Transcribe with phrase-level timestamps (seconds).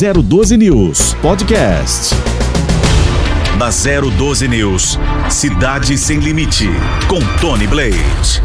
[0.00, 2.14] 012 News Podcast.
[3.58, 6.70] Na 012 News, Cidade Sem Limite,
[7.06, 8.42] com Tony Blade.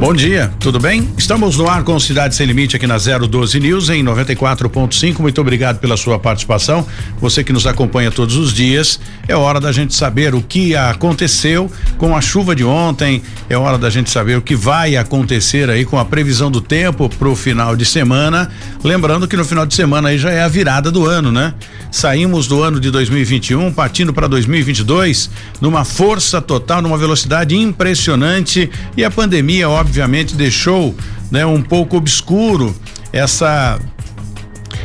[0.00, 1.06] Bom dia, tudo bem?
[1.18, 5.18] Estamos no ar com Cidade Sem Limite aqui na 012 News em 94.5.
[5.18, 6.86] Muito obrigado pela sua participação.
[7.20, 8.98] Você que nos acompanha todos os dias.
[9.28, 13.22] É hora da gente saber o que aconteceu com a chuva de ontem.
[13.50, 17.06] É hora da gente saber o que vai acontecer aí com a previsão do tempo
[17.10, 18.50] para o final de semana.
[18.82, 21.52] Lembrando que no final de semana aí já é a virada do ano, né?
[21.92, 25.28] Saímos do ano de 2021 partindo para 2022
[25.60, 30.94] numa força total, numa velocidade impressionante e a pandemia, óbvio obviamente deixou
[31.32, 32.74] né, um pouco obscuro
[33.12, 33.76] essa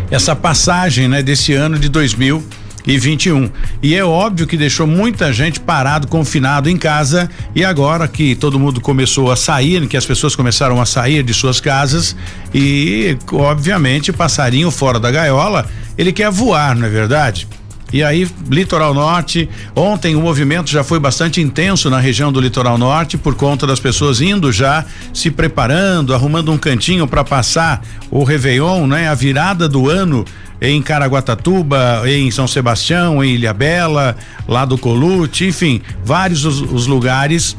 [0.10, 3.50] essa passagem né, desse ano de 2021.
[3.82, 7.30] E é óbvio que deixou muita gente parado, confinado em casa.
[7.56, 11.34] E agora que todo mundo começou a sair, que as pessoas começaram a sair de
[11.34, 12.16] suas casas,
[12.54, 15.68] e obviamente passarinho fora da gaiola,
[15.98, 17.48] ele quer voar, não é verdade?
[17.96, 22.78] E aí, litoral norte, ontem o movimento já foi bastante intenso na região do litoral
[22.78, 24.84] norte por conta das pessoas indo já
[25.14, 29.08] se preparando, arrumando um cantinho para passar o Réveillon, né?
[29.08, 30.26] A virada do ano
[30.60, 37.56] em Caraguatatuba, em São Sebastião, em Ilhabela, lá do Colute, enfim, vários os, os lugares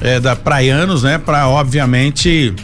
[0.00, 1.18] eh, da praianos, né?
[1.18, 2.54] Para obviamente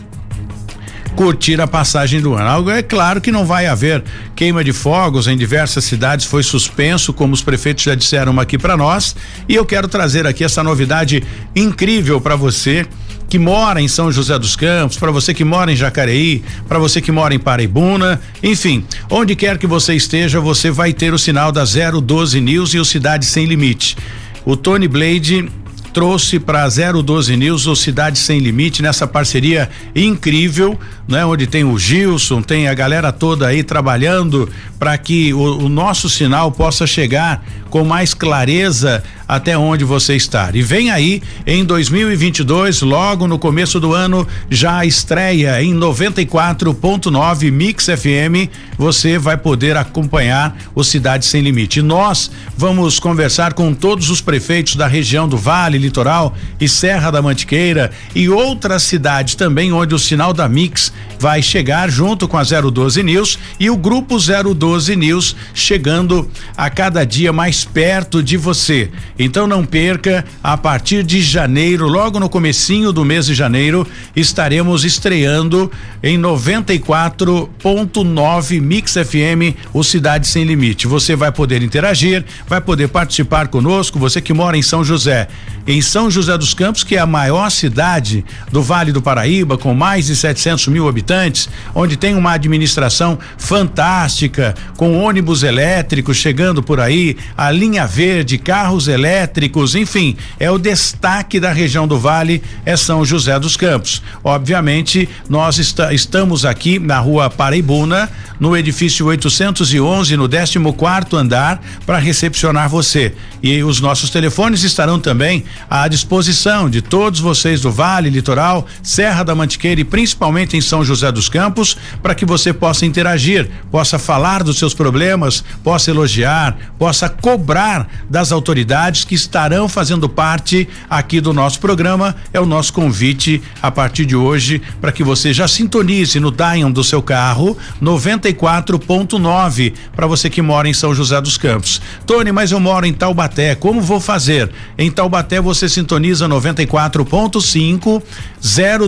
[1.16, 2.48] curtir a passagem do ano.
[2.48, 4.02] Algo é claro que não vai haver
[4.34, 8.76] queima de fogos em diversas cidades, foi suspenso, como os prefeitos já disseram aqui para
[8.76, 9.14] nós,
[9.48, 11.22] e eu quero trazer aqui essa novidade
[11.54, 12.86] incrível para você
[13.28, 17.00] que mora em São José dos Campos, para você que mora em Jacareí, para você
[17.00, 21.50] que mora em Paraibuna, enfim, onde quer que você esteja, você vai ter o sinal
[21.50, 23.96] da 012 News e o Cidade Sem Limite.
[24.44, 25.48] O Tony Blade
[25.92, 31.24] trouxe para 012 News o Cidade Sem Limite nessa parceria incrível, né?
[31.24, 34.48] Onde tem o Gilson, tem a galera toda aí trabalhando
[34.82, 40.50] para que o, o nosso sinal possa chegar com mais clareza até onde você está.
[40.52, 47.86] E vem aí em 2022, logo no começo do ano, já estreia em 94.9 Mix
[47.86, 48.50] FM.
[48.76, 51.80] Você vai poder acompanhar o Cidade Sem Limite.
[51.80, 57.22] nós vamos conversar com todos os prefeitos da região do Vale, Litoral e Serra da
[57.22, 62.42] Mantiqueira e outras cidades também onde o sinal da Mix vai chegar junto com a
[62.42, 68.90] 012 News e o grupo 012 News chegando a cada dia mais perto de você.
[69.18, 74.84] Então não perca, a partir de janeiro, logo no comecinho do mês de janeiro, estaremos
[74.84, 75.70] estreando
[76.02, 80.86] em 94.9 Mix FM, o Cidade Sem Limite.
[80.86, 85.28] Você vai poder interagir, vai poder participar conosco, você que mora em São José.
[85.64, 89.72] Em São José dos Campos, que é a maior cidade do Vale do Paraíba, com
[89.72, 96.80] mais de 700 mil habitantes, onde tem uma administração fantástica, com ônibus elétricos chegando por
[96.80, 102.76] aí, a linha verde, carros elétricos enfim, é o destaque da região do Vale, é
[102.76, 104.02] São José dos Campos.
[104.22, 111.62] Obviamente, nós está, estamos aqui na rua Paraibuna, no edifício 811, no 14 quarto andar,
[111.86, 113.14] para recepcionar você.
[113.42, 119.22] E os nossos telefones estarão também à disposição de todos vocês do Vale, Litoral, Serra
[119.22, 123.98] da Mantiqueira e principalmente em São José dos Campos, para que você possa interagir, possa
[123.98, 131.20] falar dos seus problemas, possa elogiar, possa cobrar das autoridades que estarão fazendo parte aqui
[131.20, 132.14] do nosso programa.
[132.32, 136.70] É o nosso convite a partir de hoje para que você já sintonize no Dion
[136.70, 141.80] do seu carro 94.9 para você que mora em São José dos Campos.
[142.06, 143.54] Tony, mas eu moro em Taubaté.
[143.54, 144.50] Como vou fazer?
[144.76, 148.02] Em Taubaté você sintoniza 94.5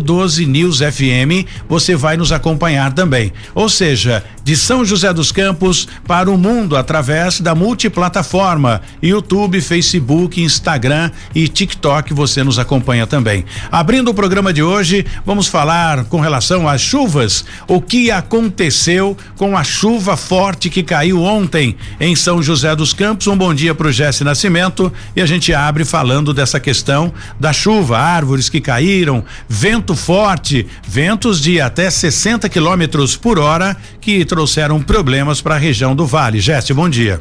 [0.02, 1.48] 012 News FM.
[1.68, 3.32] Você vai nos acompanhar também.
[3.54, 10.40] Ou seja, de São José dos Campos para o mundo através da multiplataforma YouTube, Facebook
[10.40, 13.44] Instagram e TikTok você nos acompanha também.
[13.72, 19.56] Abrindo o programa de hoje, vamos falar com relação às chuvas, o que aconteceu com
[19.56, 23.26] a chuva forte que caiu ontem em São José dos Campos.
[23.26, 27.52] Um bom dia para o Jesse Nascimento e a gente abre falando dessa questão da
[27.52, 34.82] chuva, árvores que caíram, vento forte, ventos de até 60 quilômetros por hora que trouxeram
[34.82, 36.40] problemas para a região do Vale.
[36.40, 37.20] Jesse, bom dia.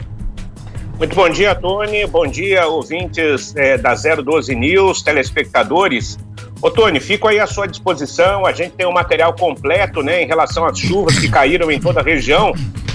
[0.97, 2.07] Muito bom dia, Tony.
[2.07, 6.17] Bom dia, ouvintes é, da 012 News, telespectadores.
[6.59, 8.47] Ô, Tony, fico aí à sua disposição.
[8.47, 11.99] A gente tem um material completo, né, em relação às chuvas que caíram em toda
[11.99, 12.51] a região,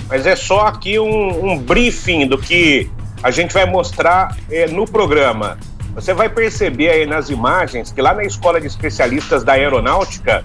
[0.08, 2.90] mas é só aqui um, um briefing do que
[3.22, 5.56] a gente vai mostrar é, no programa.
[5.94, 10.44] Você vai perceber aí nas imagens que lá na Escola de Especialistas da Aeronáutica,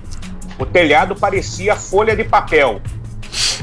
[0.59, 2.79] o telhado parecia folha de papel.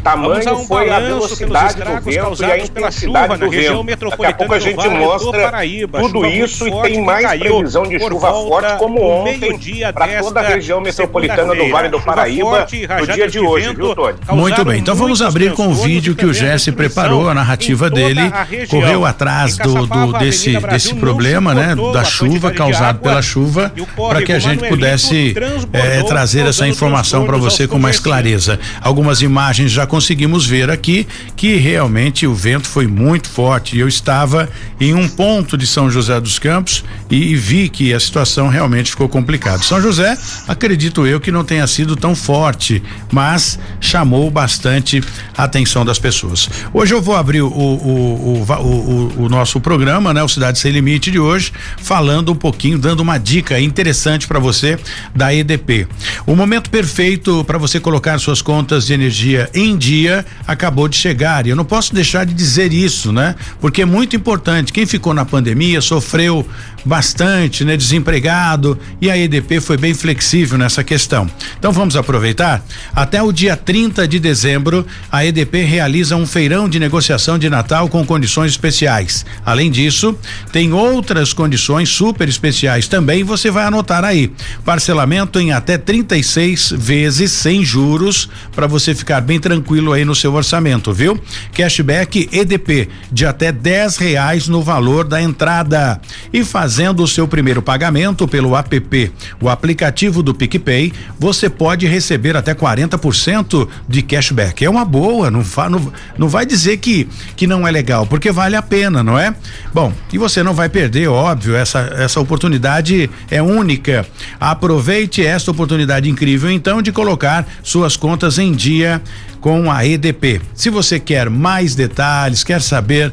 [0.03, 4.11] Tamanho um foi a velocidade do vento e a intensidade do vento.
[4.11, 8.33] Daqui a pouco a gente mostra Paraíba, tudo isso e tem mais previsão de chuva
[8.33, 9.59] forte como ontem
[9.93, 12.67] para toda a região metropolitana do Vale do Paraíba
[12.99, 14.19] no dia de hoje, viu, Tony?
[14.31, 18.21] Muito bem, então vamos abrir com o vídeo que o Jesse preparou, a narrativa dele,
[18.69, 23.73] correu atrás do, do desse, desse problema, né, da chuva causado pela chuva,
[24.09, 25.35] para que a gente pudesse
[25.73, 28.59] é, trazer essa informação para você com mais clareza.
[28.81, 31.07] Algumas imagens já conseguimos ver aqui
[31.37, 33.77] que realmente o vento foi muito forte.
[33.77, 34.49] Eu estava
[34.81, 39.09] em um ponto de São José dos Campos e, vi que a situação realmente ficou
[39.09, 39.59] complicada.
[39.59, 40.17] São José,
[40.47, 45.03] acredito eu que não tenha sido tão forte, mas chamou bastante
[45.37, 46.49] a atenção das pessoas.
[46.73, 50.23] Hoje eu vou abrir o, o, o, o, o nosso programa, né?
[50.23, 54.79] O Cidade Sem Limite de hoje, falando um pouquinho, dando uma dica interessante para você
[55.15, 55.89] da EDP.
[56.27, 61.47] O momento perfeito para você colocar suas contas de energia em dia acabou de chegar
[61.47, 63.35] e eu não posso deixar de dizer isso, né?
[63.61, 64.73] Porque é muito importante.
[64.73, 66.47] Quem ficou na pandemia sofreu
[66.85, 67.77] bastante, né?
[67.77, 71.29] Desempregado e a EDP foi bem flexível nessa questão.
[71.59, 72.63] Então vamos aproveitar.
[72.95, 77.89] Até o dia 30 de dezembro, a EDP realiza um feirão de negociação de Natal
[77.89, 79.25] com condições especiais.
[79.45, 80.17] Além disso,
[80.53, 83.25] tem outras condições super especiais também.
[83.25, 84.31] Você vai anotar aí.
[84.63, 90.33] Parcelamento em até 36 vezes sem juros para você ficar bem tranquilo aí no seu
[90.33, 91.21] orçamento, viu?
[91.53, 96.01] Cashback EDP de até 10 reais no valor da entrada
[96.33, 101.85] e faz fazendo o seu primeiro pagamento pelo app, o aplicativo do PicPay, você pode
[101.87, 104.65] receber até 40% de cashback.
[104.65, 108.31] É uma boa, não, fa, não, não vai dizer que, que não é legal, porque
[108.31, 109.35] vale a pena, não é?
[109.75, 114.07] Bom, e você não vai perder, óbvio, essa, essa oportunidade é única.
[114.39, 119.03] Aproveite esta oportunidade incrível, então, de colocar suas contas em dia
[119.41, 120.41] com a EDP.
[120.55, 123.13] Se você quer mais detalhes, quer saber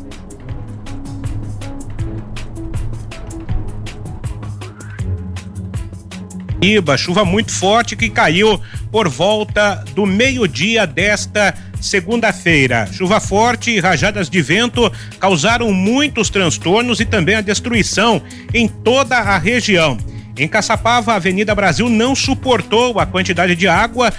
[6.62, 8.60] Iba, chuva muito forte que caiu
[8.92, 12.86] por volta do meio-dia desta segunda-feira.
[12.92, 18.22] Chuva forte e rajadas de vento causaram muitos transtornos e também a destruição
[18.52, 19.96] em toda a região.
[20.36, 24.12] Em Caçapava, a Avenida Brasil não suportou a quantidade de água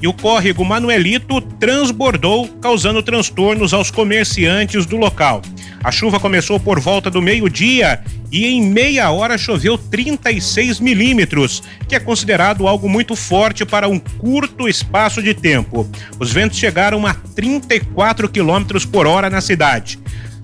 [0.00, 5.40] e o córrego Manuelito transbordou, causando transtornos aos comerciantes do local.
[5.82, 8.02] A chuva começou por volta do meio-dia
[8.34, 13.96] e em meia hora choveu 36 milímetros, que é considerado algo muito forte para um
[13.96, 15.88] curto espaço de tempo.
[16.18, 20.00] Os ventos chegaram a 34 quilômetros por hora na cidade.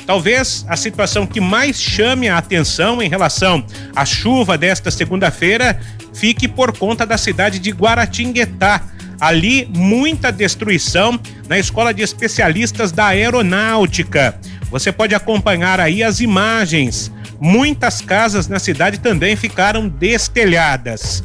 [0.06, 3.66] Talvez a situação que mais chame a atenção em relação
[3.96, 5.80] à chuva desta segunda-feira
[6.14, 8.84] fique por conta da cidade de Guaratinguetá.
[9.20, 14.38] Ali, muita destruição na Escola de Especialistas da Aeronáutica.
[14.70, 17.10] Você pode acompanhar aí as imagens.
[17.40, 21.24] Muitas casas na cidade também ficaram destelhadas.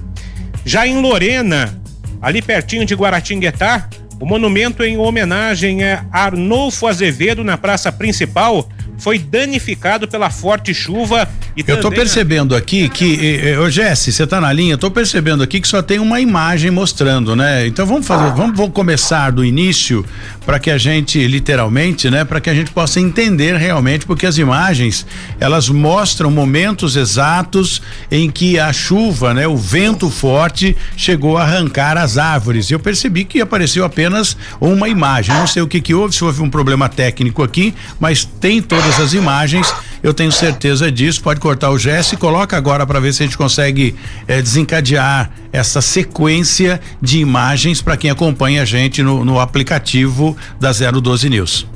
[0.64, 1.78] Já em Lorena,
[2.22, 8.68] ali pertinho de Guaratinguetá, o monumento em homenagem a Arnolfo Azevedo na praça principal
[8.98, 14.40] foi danificado pela forte chuva e Eu tô percebendo aqui que, ô Jesse, você tá
[14.40, 17.68] na linha, tô percebendo aqui que só tem uma imagem mostrando, né?
[17.68, 20.06] Então vamos fazer, vamos, vamos começar do início
[20.46, 24.38] para que a gente, literalmente, né, para que a gente possa entender realmente, porque as
[24.38, 25.06] imagens,
[25.40, 31.98] elas mostram momentos exatos em que a chuva, né, o vento forte chegou a arrancar
[31.98, 32.70] as árvores.
[32.70, 35.34] Eu percebi que apareceu apenas uma imagem.
[35.36, 39.00] Não sei o que que houve, se houve um problema técnico aqui, mas tem todas
[39.00, 39.74] as imagens.
[40.04, 41.22] Eu tenho certeza disso.
[41.22, 43.96] Pode cortar o gesto e coloca agora para ver se a gente consegue
[44.28, 50.72] eh, desencadear essa sequência de imagens para quem acompanha a gente no, no aplicativo da
[50.72, 51.68] 012 News.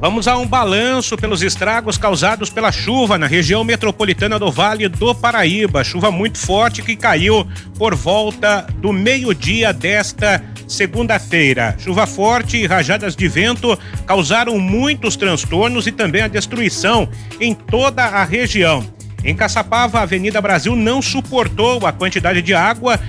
[0.00, 5.14] Vamos a um balanço pelos estragos causados pela chuva na região metropolitana do Vale do
[5.14, 5.82] Paraíba.
[5.82, 7.46] Chuva muito forte que caiu
[7.76, 11.74] por volta do meio-dia desta segunda-feira.
[11.78, 17.08] Chuva forte e rajadas de vento causaram muitos transtornos e também a destruição
[17.40, 18.93] em toda a região.
[19.24, 23.00] Em Caçapava, a Avenida Brasil não suportou a quantidade de água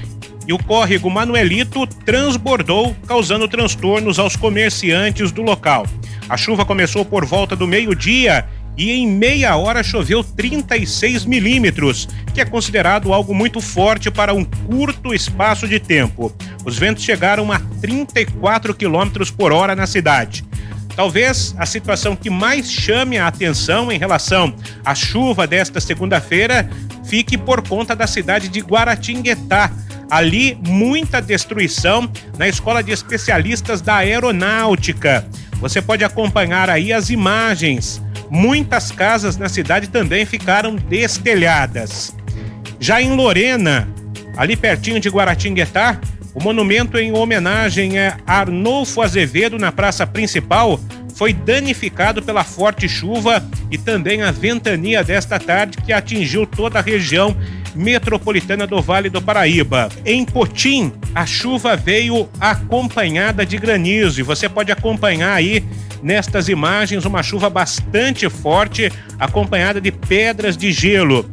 [0.47, 5.85] e o córrego Manuelito transbordou, causando transtornos aos comerciantes do local.
[6.29, 12.39] A chuva começou por volta do meio-dia e em meia hora choveu 36 milímetros, que
[12.39, 16.33] é considerado algo muito forte para um curto espaço de tempo.
[16.63, 20.45] Os ventos chegaram a 34 quilômetros por hora na cidade.
[20.95, 26.69] Talvez a situação que mais chame a atenção em relação à chuva desta segunda-feira
[27.05, 29.71] fique por conta da cidade de Guaratinguetá.
[30.09, 35.27] Ali, muita destruição na Escola de Especialistas da Aeronáutica.
[35.59, 38.01] Você pode acompanhar aí as imagens.
[38.29, 42.15] Muitas casas na cidade também ficaram destelhadas.
[42.79, 43.87] Já em Lorena,
[44.37, 45.99] ali pertinho de Guaratinguetá,
[46.35, 50.77] o monumento em homenagem a Arnolfo Azevedo na praça principal
[51.15, 56.81] foi danificado pela forte chuva e também a ventania desta tarde que atingiu toda a
[56.81, 57.35] região
[57.73, 59.87] metropolitana do Vale do Paraíba.
[60.05, 65.63] Em Potim, a chuva veio acompanhada de granizo e você pode acompanhar aí
[66.03, 71.29] nestas imagens uma chuva bastante forte acompanhada de pedras de gelo.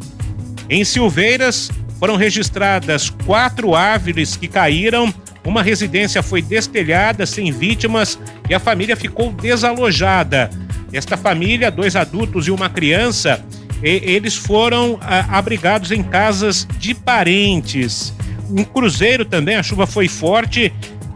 [0.70, 1.70] Em Silveiras,
[2.02, 8.18] foram registradas quatro árvores que caíram, uma residência foi destelhada sem vítimas
[8.50, 10.50] e a família ficou desalojada.
[10.92, 13.40] Esta família, dois adultos e uma criança,
[13.80, 14.98] eles foram
[15.30, 18.12] abrigados em casas de parentes.
[18.50, 20.72] Em Cruzeiro também a chuva foi forte,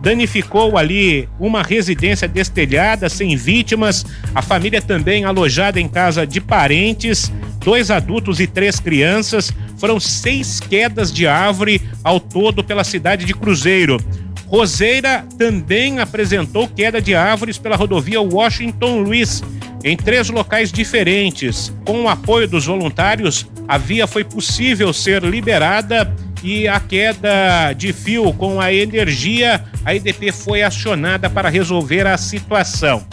[0.07, 4.07] danificou ali uma residência destelhada, sem vítimas.
[4.33, 9.53] A família também alojada em casa de parentes, dois adultos e três crianças.
[9.77, 14.01] Foram seis quedas de árvore ao todo pela cidade de Cruzeiro.
[14.47, 19.43] Roseira também apresentou queda de árvores pela rodovia Washington Luiz,
[19.83, 21.75] em três locais diferentes.
[21.85, 26.15] Com o apoio dos voluntários, a via foi possível ser liberada
[26.47, 32.17] e a queda de fio com a energia, a EDP foi acionada para resolver a
[32.17, 33.05] situação.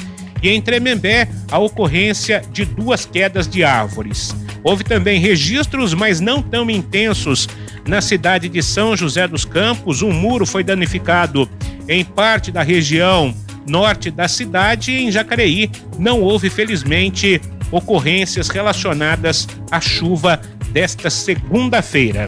[0.44, 4.36] E em Tremembé, a ocorrência de duas quedas de árvores.
[4.64, 7.50] Houve também registros, mas não tão intensos,
[7.88, 10.04] na cidade de São José dos Campos.
[10.04, 11.50] Um muro foi danificado
[11.90, 13.34] em parte da região
[13.66, 20.40] norte da cidade e em Jacareí não houve, felizmente, ocorrências relacionadas à chuva
[20.72, 22.28] desta segunda-feira.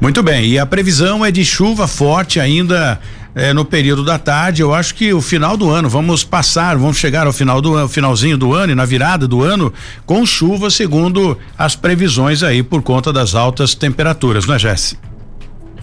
[0.00, 2.98] Muito bem, e a previsão é de chuva forte ainda
[3.34, 4.62] é, no período da tarde.
[4.62, 8.38] Eu acho que o final do ano, vamos passar, vamos chegar ao final do finalzinho
[8.38, 9.70] do ano e na virada do ano
[10.06, 15.09] com chuva, segundo as previsões aí, por conta das altas temperaturas, não é, Jesse?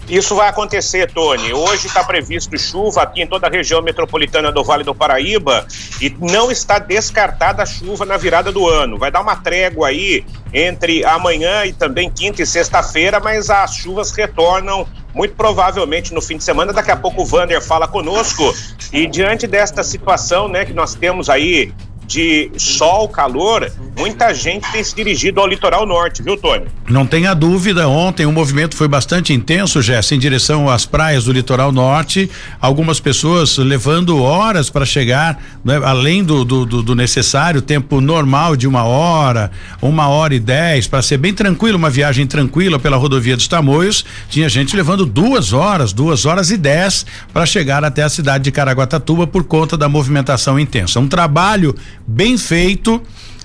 [0.08, 1.52] Isso vai acontecer, Tony.
[1.52, 5.66] Hoje está previsto chuva aqui em toda a região metropolitana do Vale do Paraíba
[6.00, 8.96] e não está descartada a chuva na virada do ano.
[8.96, 14.10] Vai dar uma trégua aí entre amanhã e também quinta e sexta-feira, mas as chuvas
[14.12, 16.72] retornam muito provavelmente no fim de semana.
[16.72, 18.54] Daqui a pouco o Vander fala conosco.
[18.90, 21.74] E diante desta situação, né, que nós temos aí
[22.08, 26.64] de sol, calor, muita gente tem se dirigido ao litoral norte, viu, Tony?
[26.88, 31.32] Não tenha dúvida, ontem o movimento foi bastante intenso, Jess, em direção às praias do
[31.32, 32.30] litoral norte.
[32.58, 38.66] Algumas pessoas levando horas para chegar, né, além do, do, do, necessário, tempo normal de
[38.66, 39.50] uma hora,
[39.82, 44.02] uma hora e dez, para ser bem tranquilo, uma viagem tranquila pela rodovia dos Tamoios.
[44.30, 48.50] Tinha gente levando duas horas, duas horas e dez para chegar até a cidade de
[48.50, 50.98] Caraguatatuba por conta da movimentação intensa.
[50.98, 51.74] Um trabalho
[52.08, 53.02] bem feito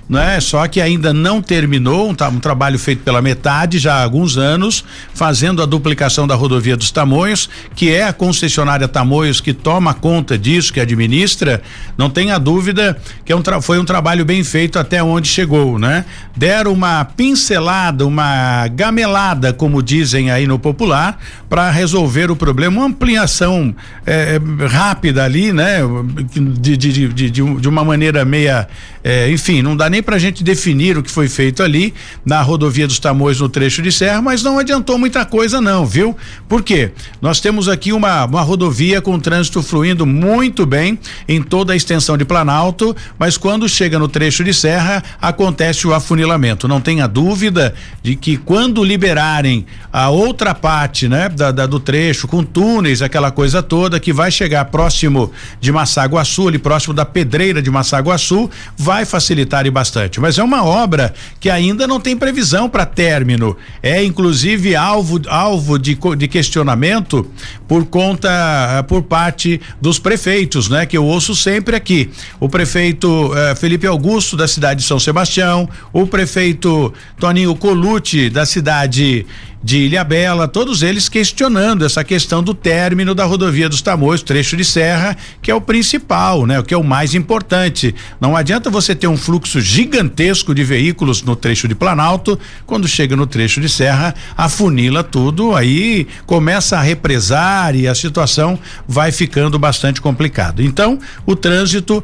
[0.10, 0.40] né?
[0.40, 4.84] Só que ainda não terminou, um, um, trabalho feito pela metade já há alguns anos,
[5.14, 10.38] fazendo a duplicação da rodovia dos Tamoios, que é a concessionária Tamoios que toma conta
[10.38, 11.62] disso, que administra,
[11.98, 16.06] não tenha dúvida que é um foi um trabalho bem feito até onde chegou, né?
[16.36, 21.20] Deram uma pincelada, uma gamelada, como dizem aí no popular,
[21.50, 25.80] para resolver o problema, uma ampliação é, rápida ali, né?
[26.34, 28.68] De, de, de, de, de uma maneira meia,
[29.04, 31.94] é, enfim, não dá nem para a gente definir o que foi feito ali
[32.26, 36.16] na rodovia dos Tamoios no trecho de serra, mas não adiantou muita coisa não, viu?
[36.48, 36.92] Por quê?
[37.22, 42.18] Nós temos aqui uma, uma rodovia com trânsito fluindo muito bem em toda a extensão
[42.18, 46.68] de Planalto, mas quando chega no trecho de serra acontece o afunilamento.
[46.68, 52.28] Não tenha dúvida de que quando liberarem a outra parte, né, da, da, do trecho
[52.28, 57.62] com túneis, aquela coisa toda que vai chegar próximo de Massaguaçu, ali próximo da pedreira
[57.62, 62.70] de Massaguaçu, vai facilitar e bastante, mas é uma obra que ainda não tem previsão
[62.70, 63.58] para término.
[63.82, 67.26] É inclusive alvo alvo de, de questionamento
[67.68, 70.86] por conta eh, por parte dos prefeitos, né?
[70.86, 72.10] Que eu ouço sempre aqui.
[72.40, 78.46] O prefeito eh, Felipe Augusto da cidade de São Sebastião, o prefeito Toninho Colucci da
[78.46, 79.26] cidade
[79.64, 84.58] de Ilha Bela, todos eles questionando essa questão do término da rodovia dos Tamoios, trecho
[84.58, 86.60] de serra, que é o principal, né?
[86.60, 87.96] O que é o mais importante.
[88.20, 93.16] Não adianta você ter um fluxo gigantesco de veículos no trecho de Planalto, quando chega
[93.16, 99.58] no trecho de serra, afunila tudo, aí começa a represar e a situação vai ficando
[99.58, 100.62] bastante complicado.
[100.62, 102.04] Então, o trânsito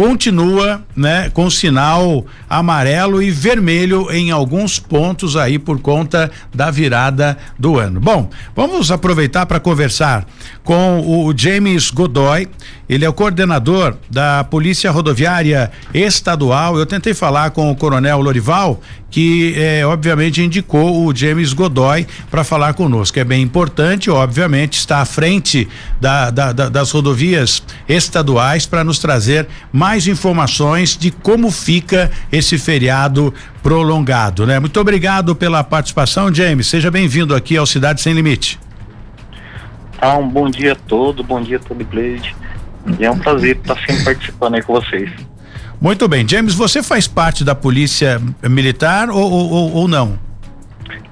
[0.00, 7.36] continua, né, com sinal amarelo e vermelho em alguns pontos aí por conta da virada
[7.58, 8.00] do ano.
[8.00, 10.26] Bom, vamos aproveitar para conversar
[10.64, 12.48] com o James Godoy.
[12.88, 16.78] Ele é o coordenador da Polícia Rodoviária Estadual.
[16.78, 18.80] Eu tentei falar com o Coronel Lorival,
[19.10, 23.18] que eh, obviamente indicou o James Godoy para falar conosco.
[23.18, 25.68] É bem importante, obviamente, está à frente
[26.00, 32.56] da, da, da, das rodovias estaduais para nos trazer mais informações de como fica esse
[32.56, 34.58] feriado prolongado, né?
[34.58, 36.66] Muito obrigado pela participação, James.
[36.66, 38.58] Seja bem-vindo aqui ao Cidade Sem Limite.
[39.98, 42.34] Tá, um bom dia a todos, bom dia a todo Blade.
[42.98, 45.10] E é um prazer estar sempre participando aí com vocês.
[45.80, 46.28] Muito bem.
[46.28, 50.18] James, você faz parte da Polícia Militar ou, ou, ou não?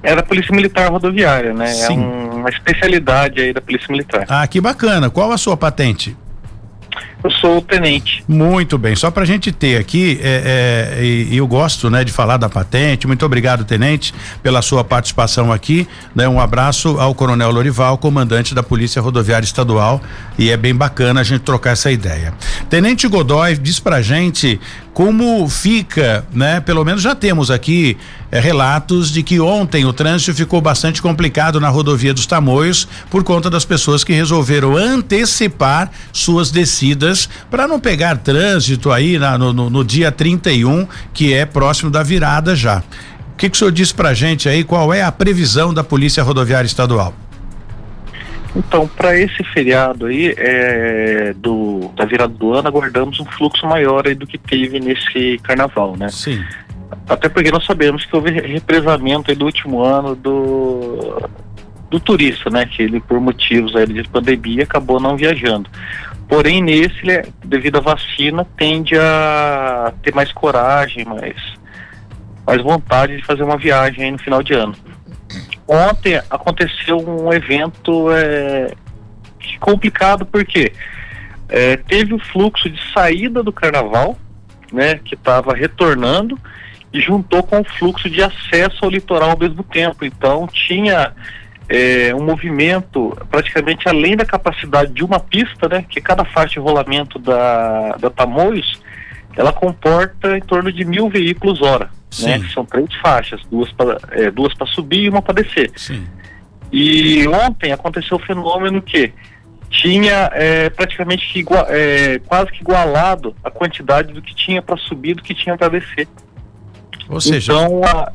[0.03, 1.65] É da Polícia Militar Rodoviária, né?
[1.65, 1.97] É Sim.
[1.97, 4.25] É um, uma especialidade aí da Polícia Militar.
[4.29, 5.09] Ah, que bacana.
[5.09, 6.15] Qual a sua patente?
[7.23, 8.23] Eu sou o tenente.
[8.27, 12.11] Muito bem, só para a gente ter aqui, é, é, e, eu gosto, né, de
[12.13, 13.07] falar da patente.
[13.07, 15.87] Muito obrigado, tenente, pela sua participação aqui.
[16.15, 20.01] Né, um abraço ao Coronel Lorival, comandante da Polícia Rodoviária Estadual,
[20.37, 22.33] e é bem bacana a gente trocar essa ideia.
[22.69, 24.59] Tenente Godoy diz pra gente
[24.99, 26.59] como fica, né?
[26.59, 27.95] Pelo menos já temos aqui
[28.29, 33.23] é, relatos de que ontem o trânsito ficou bastante complicado na rodovia dos Tamoios por
[33.23, 39.53] conta das pessoas que resolveram antecipar suas descidas para não pegar trânsito aí na, no,
[39.53, 42.79] no, no, dia 31, que é próximo da virada já.
[42.79, 44.65] O que, que o senhor disse pra gente aí?
[44.65, 47.13] Qual é a previsão da Polícia Rodoviária Estadual?
[48.59, 54.05] Então, para esse feriado aí, é, do, da virada do ano, aguardamos um fluxo maior
[54.05, 56.09] aí do que teve nesse carnaval, né?
[56.09, 56.43] Sim.
[57.07, 61.21] Até porque nós sabemos que houve represamento aí do último ano do,
[61.89, 62.65] do turista, né?
[62.65, 65.69] Que ele, por motivos aí de pandemia, acabou não viajando.
[66.27, 71.37] Porém, nesse, ele, devido à vacina, tende a ter mais coragem, mais,
[72.45, 74.75] mais vontade de fazer uma viagem aí no final de ano.
[75.67, 78.73] Ontem aconteceu um evento é,
[79.59, 80.73] complicado porque
[81.47, 84.17] é, teve o fluxo de saída do carnaval,
[84.71, 86.37] né, que estava retornando
[86.91, 90.03] e juntou com o fluxo de acesso ao litoral ao mesmo tempo.
[90.05, 91.13] Então tinha
[91.67, 96.59] é, um movimento praticamente além da capacidade de uma pista, né, que cada faixa de
[96.59, 98.81] rolamento da, da Tamoios
[99.37, 101.89] ela comporta em torno de mil veículos hora
[102.21, 102.49] né?
[102.53, 105.71] São três faixas, duas para é, duas para subir e uma para descer.
[105.75, 106.07] Sim.
[106.71, 109.13] E ontem aconteceu o fenômeno que
[109.69, 115.15] tinha é, praticamente igual, é, quase que igualado a quantidade do que tinha para subir
[115.15, 116.07] do que tinha para descer.
[117.07, 118.11] Ou seja, então a,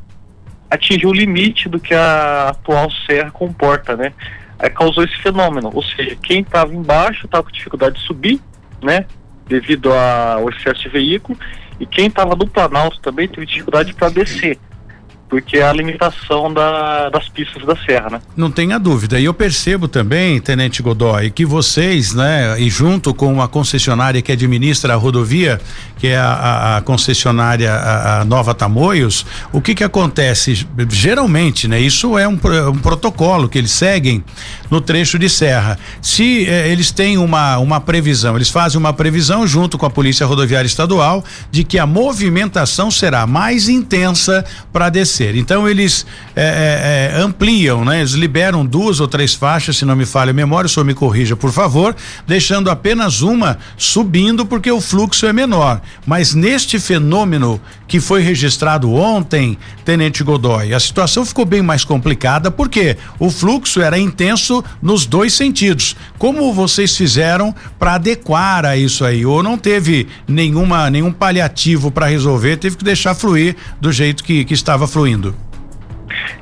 [0.70, 4.12] atingiu o limite do que a atual serra comporta, né?
[4.58, 8.40] Aí causou esse fenômeno, ou seja, quem estava embaixo estava com dificuldade de subir,
[8.82, 9.06] né?
[9.46, 11.38] Devido ao excesso de veículo
[11.78, 14.58] e quem estava no Planalto também teve dificuldade para descer
[15.28, 18.20] porque é a limitação da, das pistas da serra, né?
[18.36, 19.18] Não tenha dúvida.
[19.18, 24.30] E eu percebo também, Tenente Godoy, que vocês, né, e junto com a concessionária que
[24.30, 25.60] administra a rodovia,
[25.98, 30.66] que é a, a concessionária a, a, Nova Tamoios, o que que acontece?
[30.90, 32.38] Geralmente, né, isso é um,
[32.72, 34.22] um protocolo que eles seguem
[34.70, 35.78] no trecho de serra.
[36.02, 40.26] Se eh, eles têm uma, uma previsão, eles fazem uma previsão junto com a Polícia
[40.26, 47.16] Rodoviária Estadual de que a movimentação será mais intensa para descer então eles é, é,
[47.16, 48.00] é, ampliam, né?
[48.00, 50.94] Eles liberam duas ou três faixas, se não me falha a memória, o senhor me
[50.94, 51.94] corrija, por favor,
[52.26, 55.80] deixando apenas uma subindo porque o fluxo é menor.
[56.06, 62.50] Mas neste fenômeno que foi registrado ontem, Tenente Godoy, a situação ficou bem mais complicada
[62.50, 65.94] porque o fluxo era intenso nos dois sentidos.
[66.24, 69.26] Como vocês fizeram para adequar a isso aí?
[69.26, 74.42] Ou não teve nenhuma nenhum paliativo para resolver, teve que deixar fluir do jeito que,
[74.42, 75.36] que estava fluindo?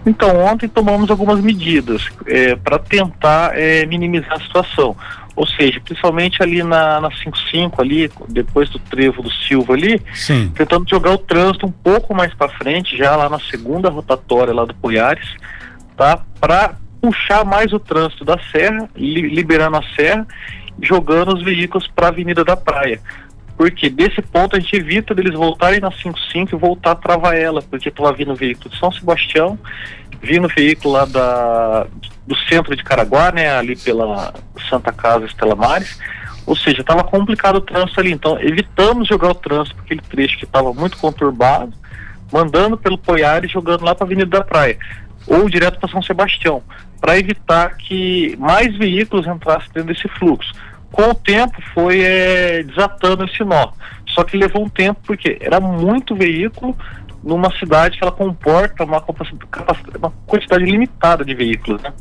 [0.07, 4.97] Então, ontem tomamos algumas medidas é, para tentar é, minimizar a situação.
[5.35, 10.53] Ou seja, principalmente ali na, na 55 ali, depois do trevo do Silva ali, Sim.
[10.55, 14.64] tentando jogar o trânsito um pouco mais para frente, já lá na segunda rotatória lá
[14.64, 15.29] do Poiares,
[15.97, 16.21] tá?
[16.40, 20.27] Para puxar mais o trânsito da serra, li, liberando a serra,
[20.81, 22.99] jogando os veículos para a Avenida da Praia.
[23.57, 27.91] Porque desse ponto a gente evita deles voltarem na 55 e voltar para Vaela, porque
[27.91, 29.59] estava vindo veículo de São Sebastião
[30.23, 31.87] vindo veículo lá da,
[32.27, 34.33] do centro de Caraguá, né, ali pela
[34.71, 35.99] Santa Casa Estela Mares,
[36.47, 40.45] ou seja, estava complicado o trânsito ali, então evitamos jogar o trânsito aquele trecho que
[40.45, 41.73] estava muito conturbado,
[42.33, 44.79] mandando pelo Poiares e jogando lá para a Avenida da Praia,
[45.27, 46.62] ou direto para São Sebastião,
[47.03, 50.53] para evitar que mais veículos entrassem dentro desse fluxo.
[50.93, 53.73] Com o tempo foi é, desatando esse nó,
[54.07, 56.77] só que levou um tempo porque era muito veículo
[57.25, 59.03] numa cidade que ela comporta uma,
[59.99, 61.93] uma quantidade limitada de veículos, né?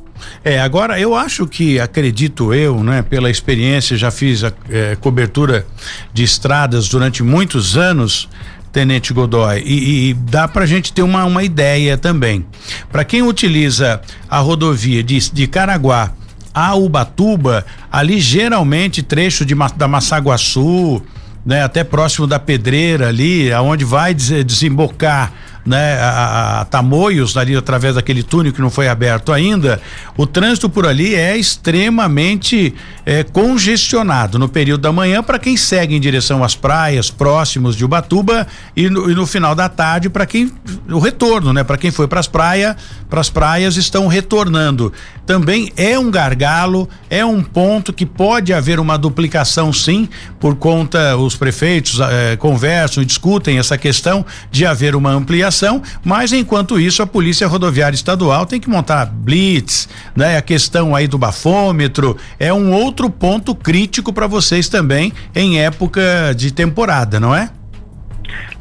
[0.44, 5.66] É, agora eu acho que, acredito eu, né, pela experiência, já fiz a é, cobertura
[6.14, 8.30] de estradas durante muitos anos,
[8.72, 12.46] Tenente Godoy, e, e dá para a gente ter uma, uma ideia também.
[12.92, 16.14] Para quem utiliza a rodovia de, de Caraguá
[16.54, 21.02] a Ubatuba, ali geralmente trecho de, da Massaguaçu,
[21.46, 25.32] né, até próximo da pedreira ali, aonde vai desembocar
[25.65, 29.82] né, a, a, Tamoios, ali através daquele túnel que não foi aberto ainda,
[30.17, 32.74] o trânsito por ali é extremamente
[33.06, 37.86] é, congestionado no período da manhã para quem segue em direção às praias próximos de
[37.86, 40.52] Ubatuba e no, e no final da tarde para quem
[40.89, 42.76] o retorno, né, para quem foi para as praias,
[43.10, 44.91] para as praias estão retornando.
[45.32, 50.10] Também é um gargalo, é um ponto que pode haver uma duplicação sim,
[50.41, 56.34] por conta os prefeitos eh, conversam e discutem essa questão de haver uma ampliação mas
[56.34, 60.36] enquanto isso a Polícia Rodoviária Estadual tem que montar blitz, né?
[60.36, 66.36] A questão aí do bafômetro é um outro ponto crítico para vocês também em época
[66.36, 67.50] de temporada, não é?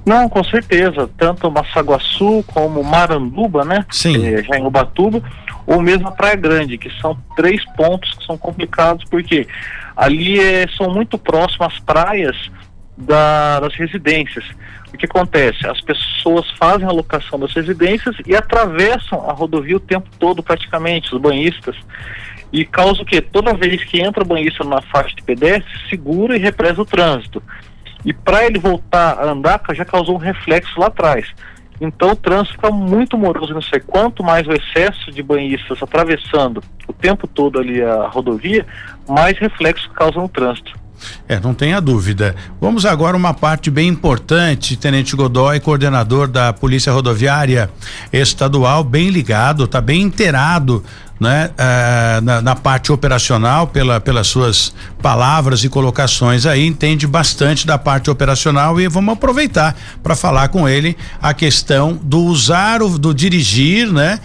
[0.05, 1.09] Não, com certeza.
[1.19, 3.85] Tanto Massaguaçu como Maranduba, né?
[3.91, 4.25] Sim.
[4.25, 5.23] É, já em Ubatuba,
[5.71, 9.47] ou mesmo a Praia Grande, que são três pontos que são complicados, porque
[9.97, 12.37] ali é, são muito próximas praias
[12.97, 14.45] da, das residências.
[14.93, 15.65] O que acontece?
[15.69, 21.15] As pessoas fazem a locação das residências e atravessam a rodovia o tempo todo, praticamente,
[21.15, 21.77] os banhistas.
[22.53, 23.21] E causa o quê?
[23.21, 27.41] Toda vez que entra o banhista na faixa de pedestre, segura e represa o trânsito.
[28.05, 31.29] E para ele voltar a andar, já causou um reflexo lá atrás.
[31.81, 36.63] Então o trânsito fica muito moroso não sei quanto mais o excesso de banhistas atravessando
[36.87, 38.67] o tempo todo ali a rodovia,
[39.09, 40.79] mais reflexo causa no trânsito.
[41.27, 42.35] É, não tenha dúvida.
[42.61, 47.71] Vamos agora uma parte bem importante, Tenente Godoy, coordenador da Polícia Rodoviária
[48.13, 50.85] Estadual, bem ligado, tá bem inteirado
[51.21, 57.67] né, uh, na, na, parte operacional, pela, pelas suas palavras e colocações aí, entende bastante
[57.67, 62.99] da parte operacional e vamos aproveitar para falar com ele a questão do usar, o,
[62.99, 64.19] do dirigir, né,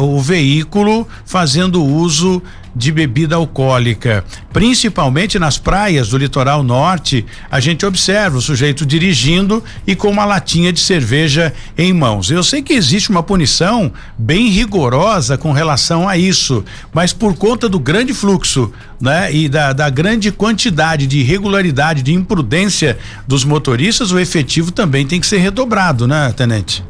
[0.00, 2.40] o veículo fazendo uso
[2.76, 4.22] de bebida alcoólica.
[4.52, 10.26] Principalmente nas praias do litoral norte, a gente observa o sujeito dirigindo e com uma
[10.26, 12.30] latinha de cerveja em mãos.
[12.30, 16.62] Eu sei que existe uma punição bem rigorosa com relação a isso,
[16.92, 22.12] mas por conta do grande fluxo, né, e da, da grande quantidade de irregularidade, de
[22.12, 26.84] imprudência dos motoristas, o efetivo também tem que ser redobrado, né, tenente?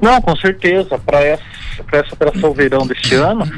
[0.00, 0.98] Não, com certeza.
[0.98, 1.42] Para essa,
[1.92, 3.50] essa operação verão deste ano,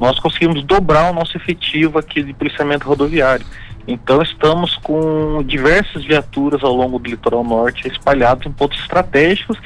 [0.00, 3.44] nós conseguimos dobrar o nosso efetivo aqui de policiamento rodoviário.
[3.86, 9.56] Então estamos com diversas viaturas ao longo do litoral norte espalhadas em pontos estratégicos,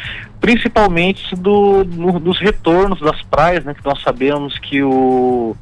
[0.41, 5.57] principalmente do, no, nos retornos das praias, né, que nós sabemos que o,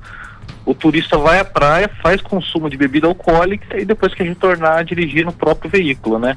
[0.66, 5.24] o turista vai à praia, faz consumo de bebida alcoólica e depois que retornar dirigir
[5.24, 6.36] no próprio veículo, né?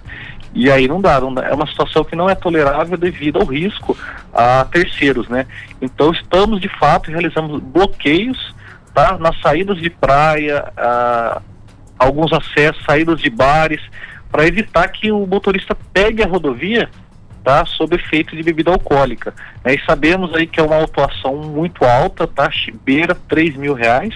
[0.53, 3.45] E aí não dá, não dá, é uma situação que não é tolerável devido ao
[3.45, 3.97] risco
[4.31, 5.47] a terceiros, né?
[5.81, 8.53] Então estamos de fato realizando bloqueios,
[8.93, 9.17] tá?
[9.17, 11.41] Nas saídas de praia, a,
[11.97, 13.81] alguns acessos, saídas de bares,
[14.31, 16.87] para evitar que o motorista pegue a rodovia,
[17.43, 17.65] tá?
[17.65, 19.33] Sob efeito de bebida alcoólica.
[19.65, 19.73] Né?
[19.75, 22.49] E sabemos aí que é uma autuação muito alta, tá?
[22.85, 24.13] Beira 3 mil reais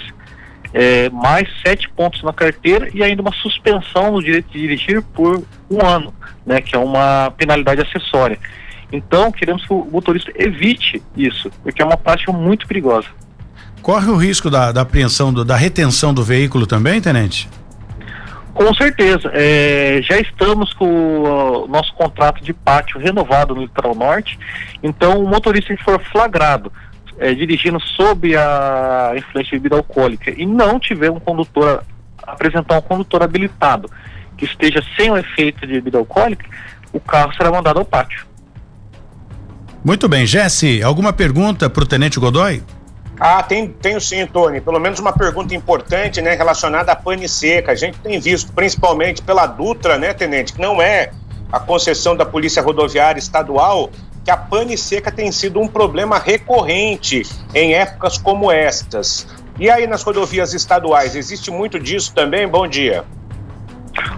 [0.78, 5.44] é, mais sete pontos na carteira e ainda uma suspensão no direito de dirigir por
[5.72, 6.14] um ano,
[6.46, 8.38] né, que é uma penalidade acessória.
[8.92, 13.08] Então, queremos que o motorista evite isso, porque é uma prática muito perigosa.
[13.82, 17.50] Corre o risco da, da apreensão, do, da retenção do veículo também, tenente?
[18.54, 19.32] Com certeza.
[19.34, 24.38] É, já estamos com o nosso contrato de pátio renovado no Litoral Norte.
[24.84, 26.72] Então, o motorista que for flagrado
[27.18, 31.84] é, dirigindo sob a influência de bebida alcoólica e não tiver um condutor,
[32.24, 33.90] apresentar um condutor habilitado
[34.38, 36.46] que esteja sem o efeito de bebida alcoólica,
[36.94, 38.26] o carro será mandado ao pátio.
[39.84, 42.62] Muito bem, Jesse, alguma pergunta para o Tenente Godoy?
[43.20, 44.62] Ah, tem, tenho sim, Tony.
[44.62, 47.72] Pelo menos uma pergunta importante, né, relacionada à pane seca.
[47.72, 51.12] A gente tem visto, principalmente pela Dutra, né, Tenente, que não é
[51.52, 53.90] a concessão da Polícia Rodoviária Estadual,
[54.28, 57.24] que a pane seca tem sido um problema recorrente
[57.56, 59.26] em épocas como estas.
[59.58, 62.46] E aí nas rodovias estaduais, existe muito disso também?
[62.46, 63.06] Bom dia.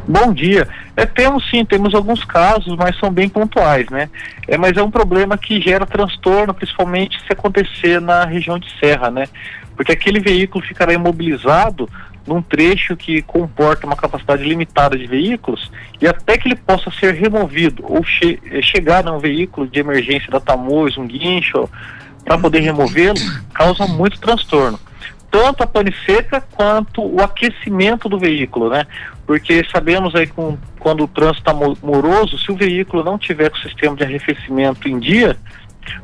[0.08, 0.68] Bom dia.
[0.98, 4.10] É, temos sim, temos alguns casos, mas são bem pontuais, né?
[4.48, 9.12] É, mas é um problema que gera transtorno, principalmente se acontecer na região de serra,
[9.12, 9.28] né?
[9.76, 11.88] Porque aquele veículo ficará imobilizado
[12.30, 17.16] num trecho que comporta uma capacidade limitada de veículos e até que ele possa ser
[17.16, 21.68] removido ou che chegar a um veículo de emergência da Tamoios, um guincho,
[22.24, 23.18] para poder removê-lo,
[23.54, 24.80] causa muito transtorno
[25.32, 28.86] tanto a pane seca quanto o aquecimento do veículo, né?
[29.26, 33.58] Porque sabemos aí com, quando o trânsito está moroso, se o veículo não tiver com
[33.58, 35.38] o sistema de arrefecimento em dia,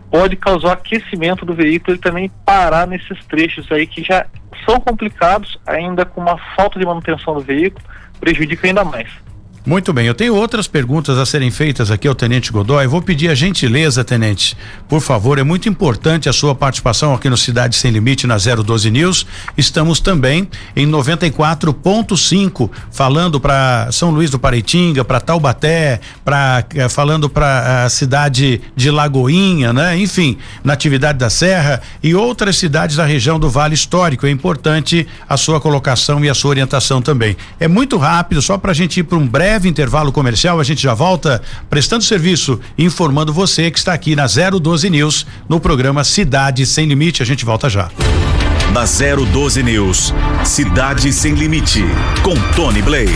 [0.10, 4.26] pode causar aquecimento do veículo e também parar nesses trechos aí que já
[4.66, 7.86] são complicados, ainda com uma falta de manutenção do veículo,
[8.20, 9.10] prejudica ainda mais.
[9.66, 12.86] Muito bem, eu tenho outras perguntas a serem feitas aqui ao Tenente Godoy.
[12.86, 14.56] Vou pedir a gentileza, Tenente,
[14.88, 18.92] por favor, é muito importante a sua participação aqui no Cidade Sem Limite na 012
[18.92, 19.26] News.
[19.58, 27.28] Estamos também em 94.5, falando para São Luís do Paraitinga, para Taubaté, para eh, falando
[27.28, 29.98] para a cidade de Lagoinha, né?
[29.98, 34.28] Enfim, na atividade da Serra e outras cidades da região do Vale Histórico.
[34.28, 37.36] É importante a sua colocação e a sua orientação também.
[37.60, 40.64] É muito rápido, só para a gente ir para um breve breve intervalo comercial, a
[40.66, 46.04] gente já volta prestando serviço, informando você que está aqui na 012 News, no programa
[46.04, 47.24] Cidade Sem Limite.
[47.24, 47.90] A gente volta já.
[48.74, 50.14] Na 012 News,
[50.44, 51.86] Cidade Sem Limite,
[52.22, 53.14] com Tony Blade.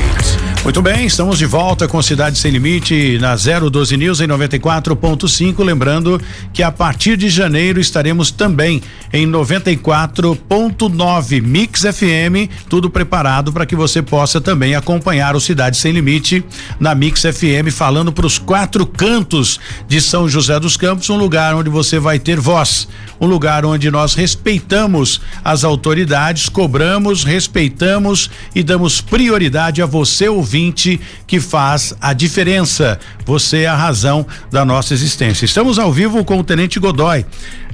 [0.61, 5.63] Muito bem, estamos de volta com Cidade Sem Limite na 012 News em 94.5.
[5.63, 6.21] Lembrando
[6.53, 13.73] que a partir de janeiro estaremos também em 94.9 Mix FM, tudo preparado para que
[13.73, 16.43] você possa também acompanhar o Cidade Sem Limite
[16.77, 21.55] na Mix FM, falando para os quatro cantos de São José dos Campos, um lugar
[21.55, 22.85] onde você vai ter voz,
[23.19, 30.48] um lugar onde nós respeitamos as autoridades, cobramos, respeitamos e damos prioridade a você, ouvir
[30.49, 32.99] ouvinte que faz a diferença.
[33.23, 35.45] Você é a razão da nossa existência.
[35.45, 37.23] Estamos ao vivo com o Tenente Godoy.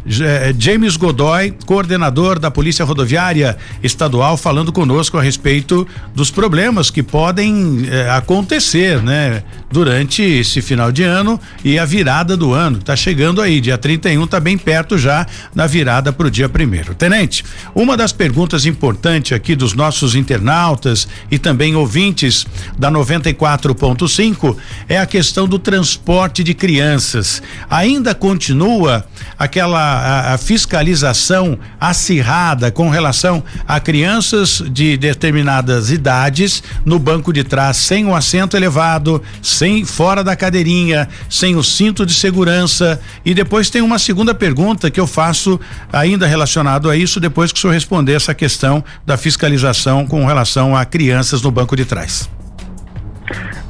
[0.07, 7.01] Eh, James Godoy, coordenador da Polícia Rodoviária Estadual, falando conosco a respeito dos problemas que
[7.01, 9.41] podem eh, acontecer, né?
[9.71, 12.77] Durante esse final de ano e a virada do ano.
[12.77, 16.93] Tá chegando aí, dia 31, tá bem perto já na virada para o dia primeiro.
[16.93, 22.45] Tenente, uma das perguntas importantes aqui dos nossos internautas e também ouvintes
[22.77, 24.55] da 94.5
[24.87, 27.41] é a questão do transporte de crianças.
[27.69, 29.03] Ainda continua
[29.37, 37.43] aquela a, a, fiscalização acirrada com relação a crianças de determinadas idades no banco de
[37.43, 42.99] trás sem o assento elevado, sem fora da cadeirinha, sem o cinto de segurança.
[43.23, 45.59] E depois tem uma segunda pergunta que eu faço
[45.91, 50.75] ainda relacionado a isso depois que o senhor responder essa questão da fiscalização com relação
[50.75, 52.29] a crianças no banco de trás.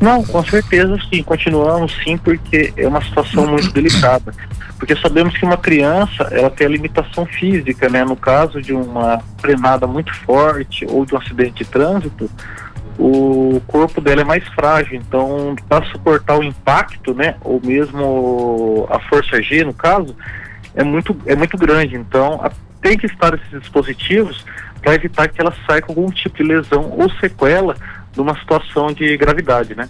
[0.01, 4.33] Não, com certeza sim, continuamos sim, porque é uma situação muito delicada
[4.77, 8.03] porque sabemos que uma criança ela tem a limitação física, né?
[8.03, 12.29] No caso de uma frenada muito forte ou de um acidente de trânsito,
[12.97, 17.35] o corpo dela é mais frágil, então para suportar o impacto, né?
[17.41, 20.15] Ou mesmo a força G, no caso,
[20.75, 21.95] é muito é muito grande.
[21.95, 24.45] Então a, tem que estar esses dispositivos
[24.81, 27.75] para evitar que ela saia com algum tipo de lesão ou sequela
[28.15, 29.87] numa situação de gravidade, né?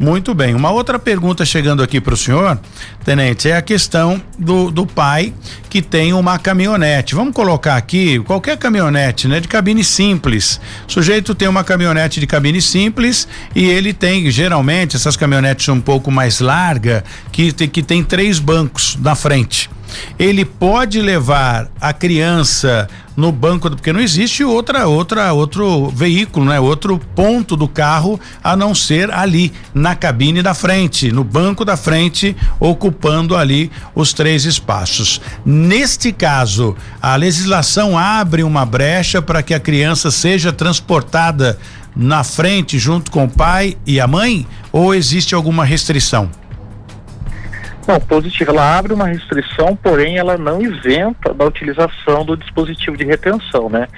[0.00, 0.54] Muito bem.
[0.54, 2.58] Uma outra pergunta chegando aqui para o senhor,
[3.04, 5.34] tenente, é a questão do, do pai
[5.68, 7.14] que tem uma caminhonete.
[7.14, 10.58] Vamos colocar aqui qualquer caminhonete, né, de cabine simples.
[10.88, 15.82] O sujeito tem uma caminhonete de cabine simples e ele tem geralmente essas caminhonetes um
[15.82, 19.68] pouco mais larga que, que tem três bancos na frente
[20.18, 26.58] ele pode levar a criança no banco, porque não existe outra, outra, outro veículo, né?
[26.58, 31.76] Outro ponto do carro a não ser ali na cabine da frente, no banco da
[31.76, 35.20] frente, ocupando ali os três espaços.
[35.44, 41.58] Neste caso, a legislação abre uma brecha para que a criança seja transportada
[41.94, 46.30] na frente junto com o pai e a mãe ou existe alguma restrição?
[47.86, 48.50] Não, positiva.
[48.50, 53.88] Ela abre uma restrição, porém ela não isenta da utilização do dispositivo de retenção, né?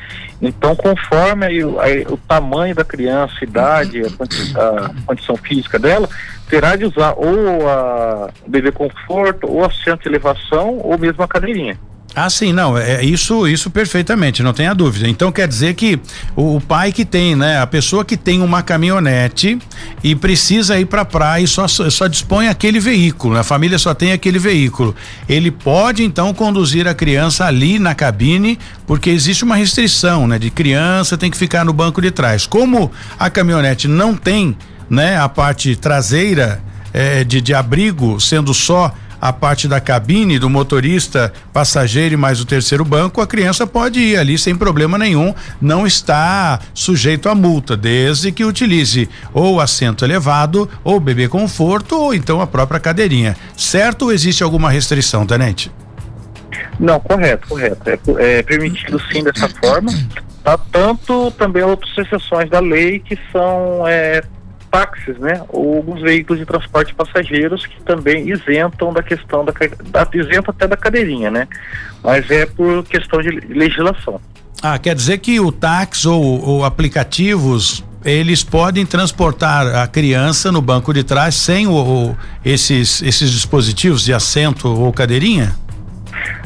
[0.41, 5.79] Então, conforme aí, aí, o tamanho da criança, a idade, a, condi a, condição física
[5.79, 6.09] dela,
[6.49, 11.79] terá de usar ou a bebê conforto, ou assento de elevação, ou mesmo a cadeirinha.
[12.15, 15.09] Ah, sim, não, é, é isso, isso perfeitamente, não tenha dúvida.
[15.09, 15.99] Então quer dizer que
[16.37, 19.59] o, o, pai que tem, né, a pessoa que tem uma caminhonete
[20.05, 23.95] e precisa ir para praia e só, só dispõe aquele veículo, né, a família só
[23.95, 24.95] tem aquele veículo,
[25.27, 30.51] ele pode então conduzir a criança ali na cabine, porque existe uma restrição, né, de
[30.51, 32.45] criança tem que ficar no banco de trás.
[32.45, 34.55] Como a caminhonete não tem,
[34.91, 40.51] né, a parte traseira é, de, de abrigo, sendo só a parte da cabine do
[40.51, 45.33] motorista, passageiro e mais o terceiro banco, a criança pode ir ali sem problema nenhum,
[45.61, 52.13] não está sujeito a multa, desde que utilize ou assento elevado, ou bebê conforto, ou
[52.13, 53.37] então a própria cadeirinha.
[53.57, 55.71] Certo ou existe alguma restrição, tenente?
[56.81, 58.19] Não, correto, correto.
[58.19, 59.93] É, é permitido sim dessa forma.
[60.43, 64.23] Tá, tanto também outras exceções da lei que são é,
[64.73, 69.53] táxis, né, ou alguns veículos de transporte de passageiros que também isentam da questão da,
[69.85, 71.47] da isenta até da cadeirinha, né,
[72.03, 74.19] mas é por questão de legislação.
[74.63, 80.61] Ah, quer dizer que o táxi ou, ou aplicativos eles podem transportar a criança no
[80.61, 85.55] banco de trás sem o, o, esses esses dispositivos de assento ou cadeirinha?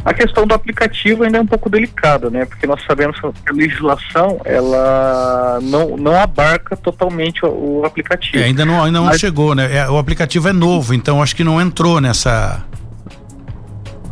[0.06, 2.44] A questão do aplicativo ainda é um pouco delicada, né?
[2.44, 8.38] Porque nós sabemos que a legislação ela não, não abarca totalmente o, o aplicativo.
[8.38, 9.78] É, ainda não, ainda não Mas, chegou, né?
[9.78, 12.64] É, o aplicativo é novo, então acho que não entrou nessa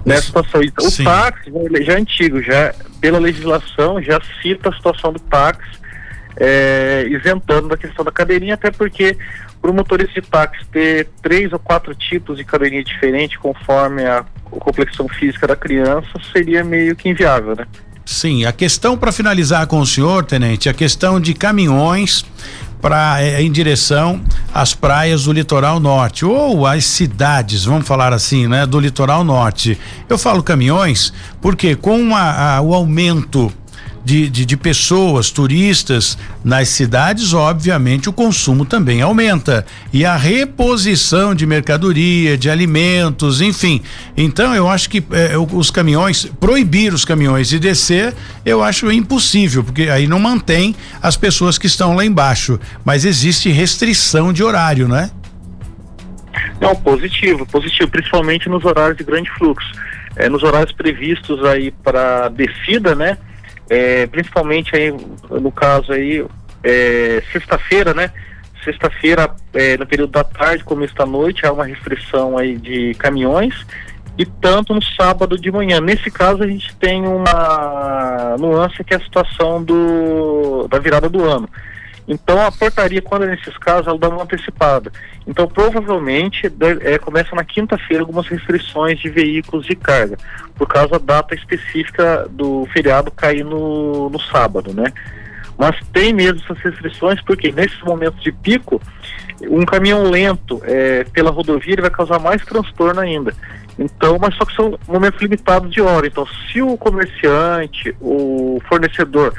[0.05, 0.61] nessa situação.
[0.81, 1.05] O Sim.
[1.05, 1.53] táxi
[1.83, 5.84] já é antigo, já pela legislação já cita a situação do táxi
[6.37, 9.17] é, isentando da questão da cadeirinha, até porque
[9.61, 14.25] para o motorista de táxi ter três ou quatro tipos de cadeirinha diferente conforme a
[14.45, 17.67] complexão física da criança seria meio que inviável, né?
[18.05, 22.25] Sim, a questão para finalizar com o senhor, tenente, a questão de caminhões
[22.85, 28.47] para é, em direção às praias do litoral norte ou às cidades, vamos falar assim,
[28.47, 29.81] né, do litoral norte.
[30.07, 33.51] Eu falo caminhões porque com a, a, o aumento
[34.05, 39.65] de, de, de, pessoas, turistas nas cidades, obviamente o consumo também aumenta.
[39.93, 43.81] E a reposição de mercadoria, de alimentos, enfim.
[44.17, 48.15] Então eu acho que eh, os caminhões, proibir os caminhões de descer,
[48.45, 52.61] eu acho impossível, porque aí não mantém as pessoas que estão lá embaixo.
[52.85, 55.11] Mas existe restrição de horário, né?
[56.61, 59.73] Não, positivo, positivo, principalmente nos horários de grande fluxo.
[60.17, 63.19] É, nos horários previstos aí para descida, né?
[63.69, 64.93] É, principalmente aí,
[65.31, 66.25] no caso aí,
[66.63, 68.11] é, sexta-feira, né?
[68.65, 73.55] Sexta-feira, é, no período da tarde, começo da noite, há uma restrição aí de caminhões
[74.17, 75.81] e tanto no sábado de manhã.
[75.81, 81.25] Nesse caso, a gente tem uma nuance que é a situação do, da virada do
[81.25, 81.49] ano.
[82.07, 84.93] Então a portaria, quando é nesses casos, ela dá uma antecipada.
[85.27, 90.17] Então provavelmente é, começa na quinta-feira algumas restrições de veículos de carga,
[90.55, 94.93] por causa da data específica do feriado cair no, no sábado, né?
[95.57, 98.83] Mas tem mesmo essas restrições porque nesses momentos de pico,
[99.43, 103.33] um caminhão lento é, pela rodovia vai causar mais transtorno ainda.
[103.79, 106.07] Então, mas só que são momentos limitados de hora.
[106.07, 109.35] Então, se o comerciante, o fornecedor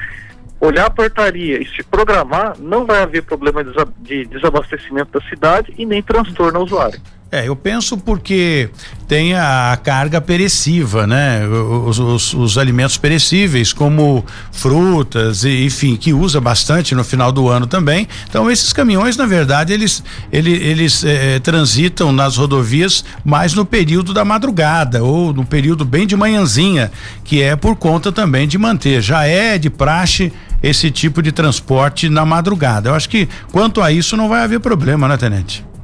[0.59, 3.63] olhar a portaria e se programar, não vai haver problema
[3.99, 6.99] de desabastecimento da cidade e nem transtorno ao usuário.
[7.35, 8.69] É, eu penso porque
[9.09, 11.45] tem a carga perecível, né?
[11.45, 17.49] Os, os, os, alimentos perecíveis, como frutas, e, enfim, que usa bastante no final do
[17.49, 18.07] ano também.
[18.29, 24.13] Então, esses caminhões, na verdade, eles, eles, eles é, transitam nas rodovias mais no período
[24.13, 26.89] da madrugada ou no período bem de manhãzinha,
[27.25, 29.01] que é por conta também de manter.
[29.01, 30.31] Já é de praxe
[30.63, 32.91] esse tipo de transporte na madrugada.
[32.91, 35.74] Eu acho que quanto a isso não vai haver problema, né, Tenente?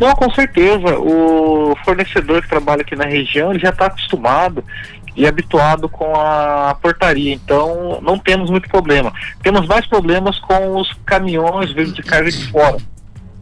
[0.00, 0.98] Não, com certeza.
[0.98, 4.64] O fornecedor que trabalha aqui na região ele já está acostumado
[5.16, 9.12] e habituado com a portaria, então não temos muito problema.
[9.42, 12.78] Temos mais problemas com os caminhões veículos de carga de fora,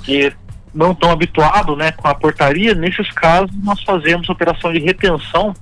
[0.02, 0.32] que
[0.74, 2.74] não estão habituados né, com a portaria.
[2.74, 5.54] Nesses casos, nós fazemos operação de retenção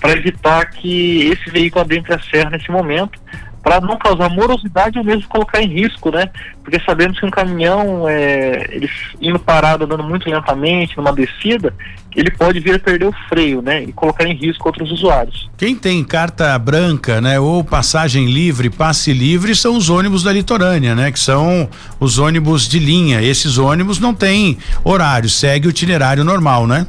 [0.00, 3.20] para evitar que esse veículo adentre a serra nesse momento
[3.62, 6.30] para não causar morosidade ou mesmo colocar em risco, né?
[6.62, 8.88] Porque sabemos que um caminhão, é, ele
[9.20, 11.74] indo parado, andando muito lentamente, numa descida,
[12.14, 13.84] ele pode vir a perder o freio, né?
[13.84, 15.48] E colocar em risco outros usuários.
[15.56, 17.38] Quem tem carta branca, né?
[17.38, 21.12] Ou passagem livre, passe livre, são os ônibus da litorânea, né?
[21.12, 21.68] Que são
[22.00, 23.22] os ônibus de linha.
[23.22, 26.86] Esses ônibus não têm horário, segue o itinerário normal, né?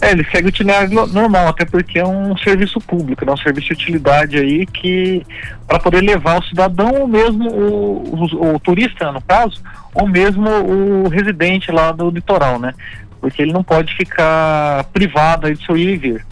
[0.00, 3.32] É, ele segue o itinerário normal, até porque é um serviço público, né?
[3.32, 5.24] um serviço de utilidade aí que
[5.66, 9.60] para poder levar o cidadão ou mesmo o, o, o, turista, no caso,
[9.94, 12.74] ou mesmo o residente lá do litoral, né?
[13.20, 16.26] Porque ele não pode ficar privado aí de seu ir e vir.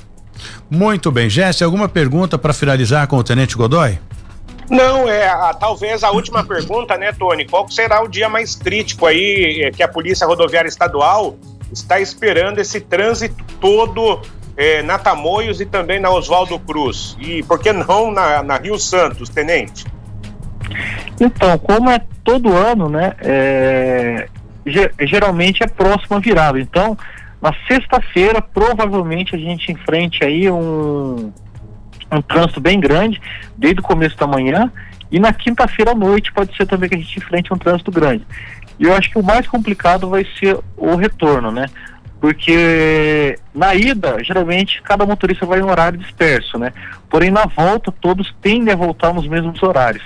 [0.70, 1.30] Muito bem.
[1.30, 3.98] Jesse, alguma pergunta para finalizar com o Tenente Godoy?
[4.70, 7.46] Não, é a, talvez a última pergunta, né, Tony?
[7.46, 11.36] Qual será o dia mais crítico aí é, que a Polícia Rodoviária Estadual
[11.74, 14.22] está esperando esse trânsito todo
[14.56, 17.16] é, na Tamoios e também na Oswaldo Cruz?
[17.20, 19.84] E por que não na, na Rio Santos, Tenente?
[21.20, 23.12] Então, como é todo ano, né?
[23.20, 24.28] É,
[25.00, 26.58] geralmente é próxima virada.
[26.58, 26.96] Então,
[27.42, 31.32] na sexta-feira, provavelmente a gente enfrente aí um,
[32.10, 33.20] um trânsito bem grande,
[33.56, 34.72] desde o começo da manhã,
[35.10, 38.26] e na quinta-feira à noite pode ser também que a gente enfrente um trânsito grande.
[38.78, 41.66] E eu acho que o mais complicado vai ser o retorno, né?
[42.20, 46.72] Porque na ida, geralmente, cada motorista vai em horário disperso, né?
[47.08, 50.02] Porém, na volta, todos tendem a voltar nos mesmos horários.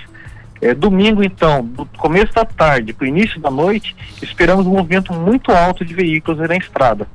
[0.61, 5.13] É, domingo, então, do começo da tarde para o início da noite, esperamos um movimento
[5.13, 7.07] muito alto de veículos na estrada.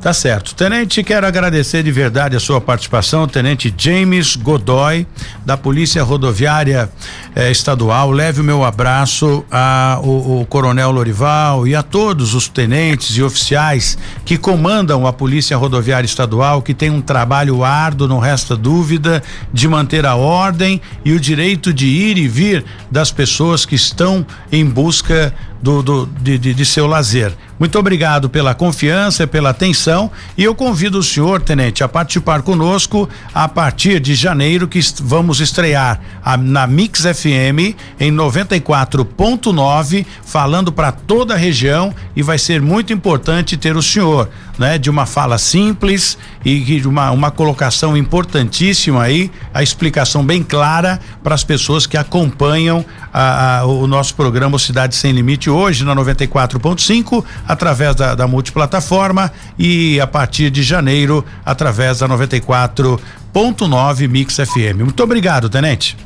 [0.00, 0.54] Tá certo.
[0.54, 5.06] Tenente, quero agradecer de verdade a sua participação, Tenente James Godoy,
[5.44, 6.90] da Polícia Rodoviária
[7.36, 8.10] eh, Estadual.
[8.10, 14.38] Leve o meu abraço ao Coronel Lorival e a todos os tenentes e oficiais que
[14.38, 19.22] comandam a Polícia Rodoviária Estadual, que tem um trabalho árduo, não resta dúvida,
[19.52, 24.24] de manter a ordem e o direito de ir e vir das pessoas que estão
[24.50, 27.32] em busca do, do de, de, de seu lazer.
[27.58, 33.08] Muito obrigado pela confiança, pela atenção e eu convido o senhor, tenente, a participar conosco
[33.34, 40.90] a partir de janeiro que vamos estrear a, na Mix FM em 94.9, falando para
[40.90, 44.30] toda a região e vai ser muito importante ter o senhor,
[44.60, 50.42] né, de uma fala simples e de uma uma colocação importantíssima aí, a explicação bem
[50.42, 55.82] clara para as pessoas que acompanham a, a, o nosso programa Cidade Sem Limite hoje
[55.82, 64.36] na 94.5 através da, da multiplataforma e a partir de janeiro através da 94.9 Mix
[64.36, 64.82] FM.
[64.84, 65.96] Muito obrigado, Tenente.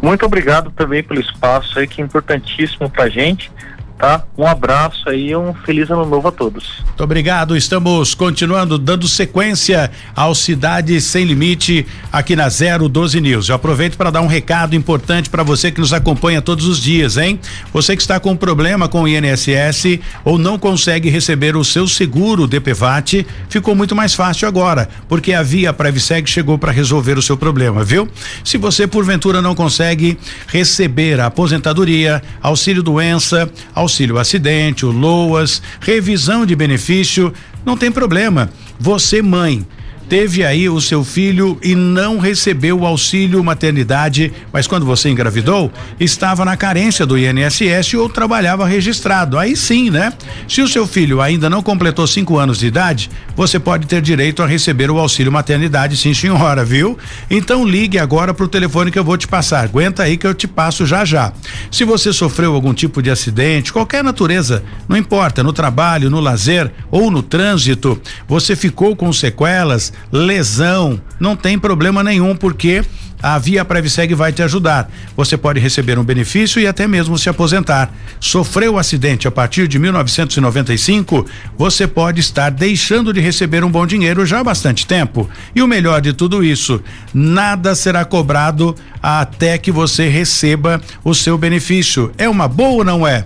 [0.00, 3.50] Muito obrigado também pelo espaço aí que é importantíssimo pra gente
[3.98, 4.24] tá?
[4.36, 6.78] Um abraço aí, um feliz ano novo a todos.
[6.86, 7.56] Muito obrigado.
[7.56, 13.48] Estamos continuando dando sequência ao Cidade Sem Limite aqui na 012 News.
[13.48, 17.16] Eu aproveito para dar um recado importante para você que nos acompanha todos os dias,
[17.16, 17.40] hein?
[17.72, 22.46] Você que está com problema com o INSS ou não consegue receber o seu seguro
[22.46, 27.36] DPVAT, ficou muito mais fácil agora, porque a Via Previseg chegou para resolver o seu
[27.36, 28.08] problema, viu?
[28.44, 35.62] Se você porventura não consegue receber a aposentadoria, auxílio doença, auxílio auxílio acidente, o LOAS,
[35.80, 37.32] revisão de benefício,
[37.64, 38.50] não tem problema.
[38.78, 39.66] Você, mãe,
[40.08, 45.70] teve aí o seu filho e não recebeu o auxílio maternidade, mas quando você engravidou,
[46.00, 49.38] estava na carência do INSS ou trabalhava registrado.
[49.38, 50.12] Aí sim, né?
[50.48, 54.42] Se o seu filho ainda não completou cinco anos de idade, você pode ter direito
[54.42, 56.98] a receber o auxílio maternidade, sim, senhora, viu?
[57.30, 59.64] Então ligue agora pro telefone que eu vou te passar.
[59.64, 61.32] Aguenta aí que eu te passo já já.
[61.70, 66.70] Se você sofreu algum tipo de acidente, qualquer natureza, não importa, no trabalho, no lazer
[66.90, 72.84] ou no trânsito, você ficou com sequelas, lesão, não tem problema nenhum, porque
[73.22, 74.90] a Via Previseg vai te ajudar.
[75.16, 77.92] Você pode receber um benefício e até mesmo se aposentar.
[78.20, 81.26] Sofreu um acidente a partir de 1995,
[81.56, 85.28] você pode estar deixando de receber um bom dinheiro já há bastante tempo.
[85.54, 86.80] E o melhor de tudo isso,
[87.12, 92.12] nada será cobrado até que você receba o seu benefício.
[92.16, 93.24] É uma boa ou não é?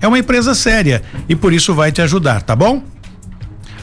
[0.00, 2.93] É uma empresa séria e por isso vai te ajudar, tá bom?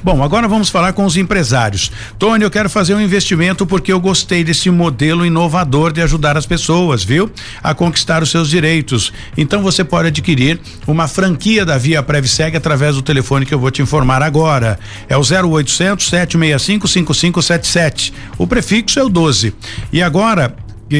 [0.03, 1.91] Bom, agora vamos falar com os empresários.
[2.17, 6.45] Tony, eu quero fazer um investimento porque eu gostei desse modelo inovador de ajudar as
[6.45, 7.31] pessoas, viu?
[7.61, 9.13] A conquistar os seus direitos.
[9.37, 13.69] Então você pode adquirir uma franquia da Via Previseg através do telefone que eu vou
[13.69, 14.79] te informar agora.
[15.07, 18.13] É o 0800 765 5577.
[18.39, 19.53] O prefixo é o 12.
[19.93, 20.55] E agora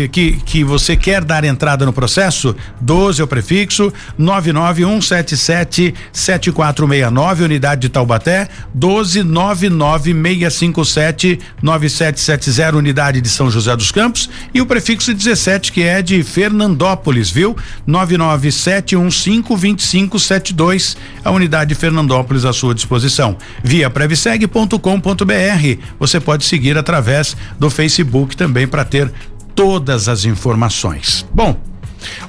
[0.08, 7.82] que, que, você quer dar entrada no processo, 12 é o prefixo, 99177 7469, unidade
[7.82, 15.72] de Taubaté, 12 99657 9770, unidade de São José dos Campos, e o prefixo 17,
[15.72, 17.56] que é de Fernandópolis, viu?
[17.86, 23.38] 99715 2572, a unidade de Fernandópolis à sua disposição.
[23.64, 25.82] Via previseg.com.br.
[26.00, 29.12] Você pode seguir através do Facebook também para ter
[29.56, 31.26] todas as informações.
[31.34, 31.56] Bom,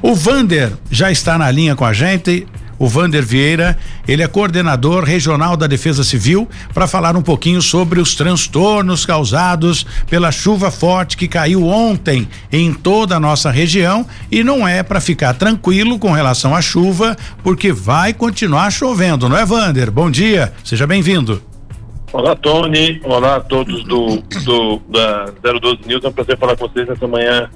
[0.01, 2.47] o Vander já está na linha com a gente.
[2.79, 8.01] O Vander Vieira, ele é coordenador regional da Defesa Civil, para falar um pouquinho sobre
[8.01, 14.43] os transtornos causados pela chuva forte que caiu ontem em toda a nossa região e
[14.43, 19.47] não é para ficar tranquilo com relação à chuva, porque vai continuar chovendo, não é,
[19.47, 19.89] Vander?
[19.89, 21.52] Bom dia, seja bem-vindo.
[22.13, 23.01] Olá, Tony.
[23.05, 26.05] Olá a todos do, do da 012 News.
[26.05, 27.51] É um prazer falar com vocês nessa manhã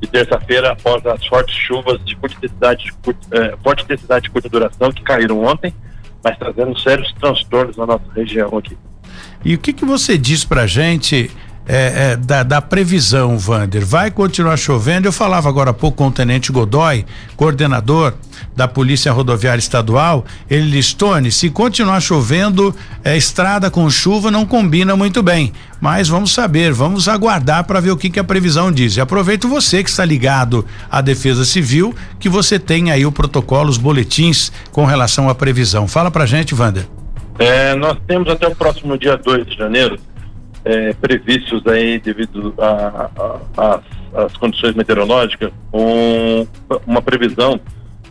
[0.00, 4.30] de terça-feira, após as fortes chuvas de curta intensidade, de curta, eh, forte intensidade de
[4.30, 5.74] curta duração que caíram ontem,
[6.24, 8.78] mas trazendo sérios transtornos na nossa região aqui.
[9.44, 11.30] E o que, que você diz pra gente
[11.68, 13.84] é, é, da, da, previsão, Vander.
[13.84, 15.06] Vai continuar chovendo.
[15.06, 17.04] Eu falava agora há pouco com o Tenente Godoy,
[17.36, 18.14] coordenador
[18.56, 20.24] da Polícia Rodoviária Estadual.
[20.48, 25.52] Ele disse: Tony, se continuar chovendo, é, estrada com chuva não combina muito bem.
[25.78, 28.96] Mas vamos saber, vamos aguardar para ver o que, que a previsão diz.
[28.96, 33.68] E aproveito você que está ligado à Defesa Civil, que você tem aí o protocolo,
[33.68, 35.86] os boletins com relação à previsão.
[35.86, 36.86] Fala pra gente, Vander.
[37.38, 39.96] É, nós temos até o próximo dia 2 de janeiro
[40.64, 42.54] é, previstos aí devido
[44.14, 46.46] às condições meteorológicas, um,
[46.86, 47.60] uma previsão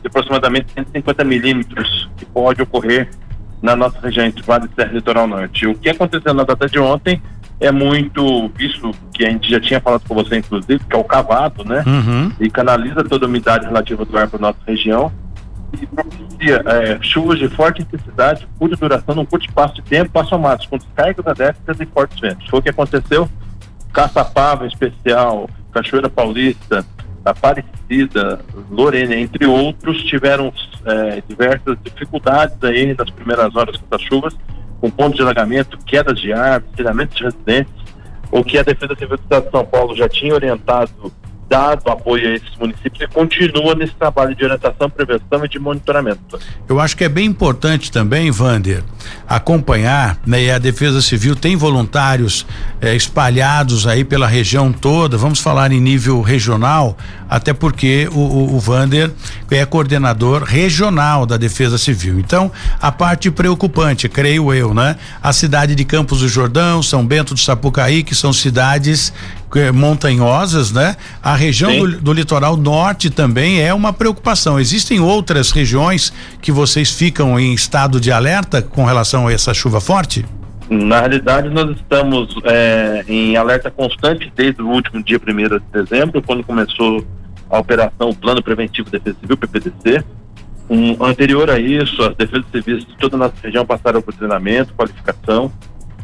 [0.01, 3.09] de aproximadamente 150 milímetros que pode ocorrer
[3.61, 5.65] na nossa região entre Vale e Serra Litoral Norte.
[5.65, 7.21] O que aconteceu na data de ontem
[7.59, 11.03] é muito isso que a gente já tinha falado com você, inclusive, que é o
[11.03, 11.83] cavado, né?
[11.87, 12.31] Uhum.
[12.39, 15.11] E canaliza toda a umidade relativa do ar para nossa região
[15.73, 20.65] e propicia é, chuvas de forte intensidade, curta duração, num curto espaço de tempo, somados
[20.65, 22.47] com descargas adéficas e fortes ventos.
[22.47, 23.29] Foi o que aconteceu.
[23.93, 26.85] Caçapava, em especial, Cachoeira Paulista,
[27.25, 28.39] Aparecida,
[28.69, 30.53] Lorena, entre outros, tiveram
[30.85, 34.35] é, diversas dificuldades aí nas primeiras horas das chuvas,
[34.79, 37.73] com pontos de alagamento, quedas de árvores, tiramentos de residentes,
[38.31, 41.11] o que a Defesa Civil do Estado de São Paulo já tinha orientado
[41.49, 46.39] dado apoio a esses municípios e continua nesse trabalho de orientação, prevenção e de monitoramento.
[46.67, 48.83] Eu acho que é bem importante também, Vander,
[49.27, 50.43] acompanhar, né?
[50.43, 52.45] E a Defesa Civil tem voluntários
[52.81, 56.97] eh, espalhados aí pela região toda, vamos falar em nível regional,
[57.29, 59.11] até porque o, o, o Vander
[59.49, 62.19] é coordenador regional da Defesa Civil.
[62.19, 64.97] Então, a parte preocupante, creio eu, né?
[65.23, 69.13] A cidade de Campos do Jordão, São Bento do Sapucaí, que são cidades
[69.73, 70.95] montanhosas, né?
[71.23, 74.59] A região do, do, litoral norte também é uma preocupação.
[74.59, 79.79] Existem outras regiões que vocês ficam em estado de alerta com relação a essa chuva
[79.79, 80.25] forte?
[80.69, 86.21] Na realidade, nós estamos é, em alerta constante desde o último dia 1 de dezembro,
[86.21, 87.05] quando começou
[87.49, 90.03] a operação Plano Preventivo de Defesa Civil, PPDC.
[90.69, 94.73] Um, anterior a isso, as defesas civis de toda a nossa região passaram por treinamento,
[94.73, 95.49] qualificação.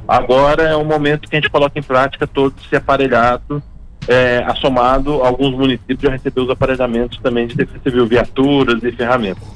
[0.08, 3.64] Agora é o momento que a gente coloca em prática todo esse aparelhado,
[4.08, 9.47] é, assomado alguns municípios já receberam os aparelhamentos também de defesa civil, viaturas e ferramentas.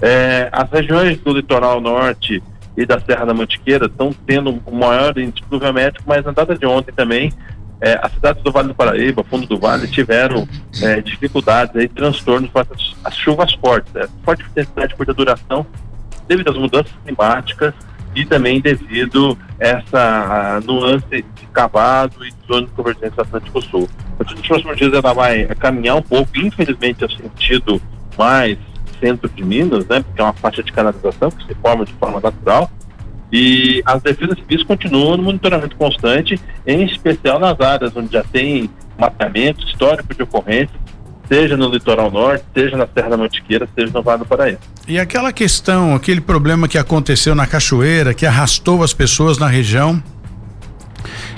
[0.00, 2.42] É, as regiões do litoral norte
[2.76, 6.64] e da Serra da Mantiqueira estão tendo o maior índice pluviométrico, mas na data de
[6.64, 7.32] ontem também
[7.80, 10.46] é, as cidades do Vale do Paraíba, Fundo do Vale, tiveram
[10.82, 12.68] é, dificuldades e transtornos com as,
[13.04, 14.06] as chuvas fortes, né?
[14.22, 15.66] forte intensidade de curta duração,
[16.28, 17.74] devido às mudanças climáticas
[18.14, 23.88] e também devido essa nuance de cavado e zona de convergência Atlântico-Sul.
[24.18, 27.80] Nos próximos dias ela vai caminhar um pouco, infelizmente, ao sentido
[28.18, 28.58] mais
[29.00, 32.20] centro de Minas, né, porque é uma faixa de canalização que se forma de forma
[32.20, 32.70] natural,
[33.32, 38.68] e as defesas civis continuam no monitoramento constante, em especial nas áreas onde já tem
[38.98, 40.74] mapeamento histórico de ocorrência,
[41.30, 44.58] seja no litoral norte, seja na Serra da Mantiqueira, seja no Vale do Paraíba.
[44.88, 50.02] E aquela questão, aquele problema que aconteceu na cachoeira, que arrastou as pessoas na região?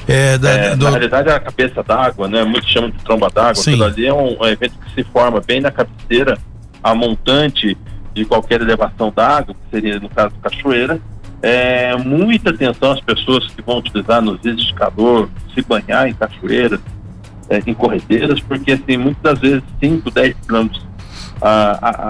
[0.09, 0.85] É, da, é, do...
[0.85, 2.43] Na realidade, é a cabeça d'água, né?
[2.43, 3.61] Muitos chamam de tromba d'água.
[3.61, 6.39] Aquilo ali é um, um, evento que se forma bem na cabeceira,
[6.83, 7.77] a montante
[8.15, 10.99] de qualquer elevação d'água, que seria no caso cachoeira.
[11.43, 16.15] É, muita atenção às pessoas que vão utilizar nos dias de calor, se banhar em
[16.15, 16.81] cachoeiras,
[17.53, 20.93] é, em corredeiras, porque assim, muitas das vezes 5, 10 quilômetros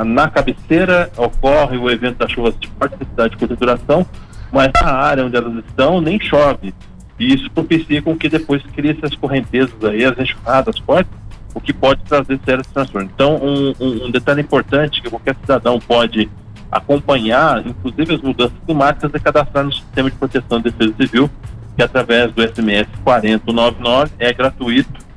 [0.04, 4.06] na cabeceira ocorre o evento das chuvas de forte intensidade de duração,
[4.52, 6.74] mas na área onde elas estão nem chove.
[7.18, 11.12] E isso propicia com que depois crie essas correntezas aí, as enxurradas fortes,
[11.54, 13.10] o que pode trazer sérios transtornos.
[13.14, 16.28] Então, um, um, um, detalhe importante que qualquer cidadão pode
[16.70, 21.30] acompanhar, inclusive as mudanças climáticas, é cadastrar no Sistema de Proteção e Defesa Civil,
[21.76, 25.11] que através do SMS 4099 é gratuito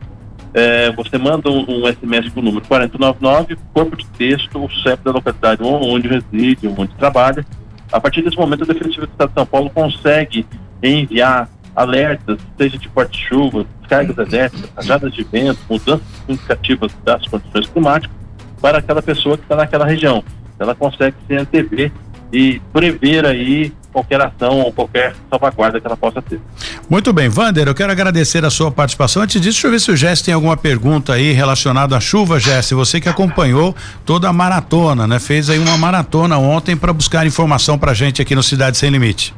[0.56, 5.04] é, você manda um, um, SMS com o número 4099, corpo de texto, o CEP
[5.04, 7.46] da localidade onde reside, onde trabalha.
[7.92, 10.48] A partir desse momento, a Defesa Civil do Estado de São Paulo consegue
[10.82, 17.68] enviar alertas, seja de forte chuva, descargas elétricas, rajadas de vento, mudanças significativas das condições
[17.68, 18.16] climáticas
[18.62, 20.24] para aquela pessoa que está naquela região.
[20.58, 21.92] Ela consegue se antever
[22.32, 26.42] e prever aí qualquer ação ou qualquer salvaguarda que ela possa ter.
[26.90, 29.24] Muito bem, Vander, eu quero agradecer a sua participação.
[29.24, 32.38] Antes disso, deixa eu ver se o Jesse tem alguma pergunta aí relacionada à chuva,
[32.38, 32.74] Jesse.
[32.76, 33.74] Você que acompanhou
[34.06, 35.18] toda a maratona, né?
[35.18, 39.34] Fez aí uma maratona ontem para buscar informação pra gente aqui no Cidade Sem Limite.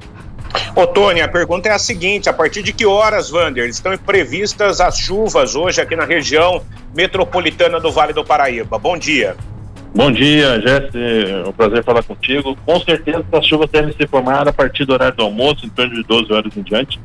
[0.75, 4.81] Ô, Tony, a pergunta é a seguinte: a partir de que horas, Vander, estão previstas
[4.81, 6.63] as chuvas hoje aqui na região
[6.95, 8.79] metropolitana do Vale do Paraíba?
[8.79, 9.35] Bom dia.
[9.97, 11.31] Bom dia, Jesse.
[11.31, 12.55] É um prazer falar contigo.
[12.63, 15.95] Com certeza as chuvas devem se formar a partir do horário do almoço, em torno
[15.95, 16.99] de 12 horas em diante.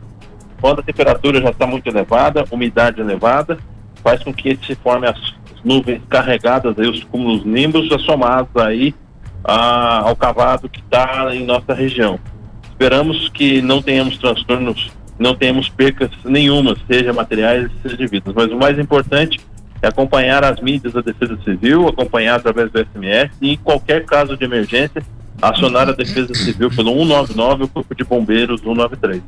[0.60, 3.56] Quando a temperatura já está muito elevada, umidade elevada,
[4.04, 5.18] faz com que se formem as
[5.64, 8.94] nuvens carregadas, aí, os cúmulos nimbos, somados aí
[9.42, 12.20] a, ao cavado que está em nossa região.
[12.68, 18.34] Esperamos que não tenhamos transtornos, não tenhamos percas nenhuma, seja materiais, seja de vidas.
[18.34, 19.40] Mas o mais importante
[19.82, 24.36] é acompanhar as mídias da Defesa Civil, acompanhar através do SMS e em qualquer caso
[24.36, 25.02] de emergência,
[25.40, 29.20] acionar a Defesa Civil pelo 199 o Corpo de Bombeiros 193.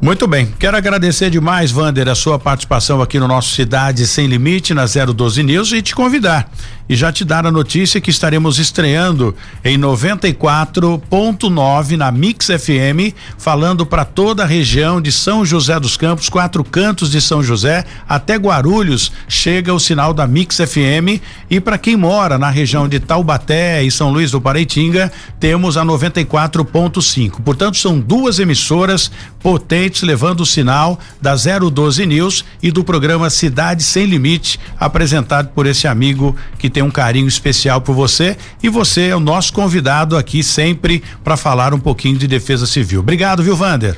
[0.00, 4.74] Muito bem, quero agradecer demais, Vander, a sua participação aqui no nosso Cidade Sem Limite,
[4.74, 6.48] na 012 News, e te convidar
[6.88, 13.86] e já te dar a notícia que estaremos estreando em 94.9 na Mix FM, falando
[13.86, 18.36] para toda a região de São José dos Campos, quatro cantos de São José, até
[18.36, 23.82] Guarulhos, chega o sinal da Mix FM e para quem mora na região de Taubaté
[23.82, 25.10] e São Luís do Pareitinga,
[25.40, 27.42] temos a 94.5.
[27.42, 29.10] Portanto, são duas emissoras
[29.40, 35.66] potentes levando o sinal da 012 News e do programa Cidade Sem Limite, apresentado por
[35.66, 40.16] esse amigo que tem um carinho especial por você e você é o nosso convidado
[40.16, 42.98] aqui sempre para falar um pouquinho de defesa civil.
[42.98, 43.96] Obrigado, viu, Vander?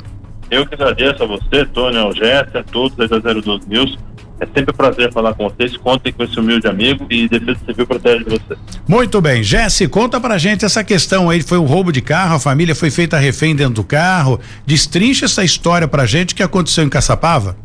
[0.51, 3.97] Eu que agradeço a você, Tony, ao Jéssica, a todos da 02 News.
[4.39, 5.75] É sempre um prazer falar com vocês.
[5.79, 8.59] Contem com esse humilde amigo e Defesa Civil protege você.
[8.87, 9.43] Muito bem.
[9.43, 11.41] Jesse, conta pra gente essa questão aí.
[11.41, 14.39] Foi um roubo de carro, a família foi feita refém dentro do carro.
[14.67, 17.57] Destrincha essa história pra gente que aconteceu em Caçapava.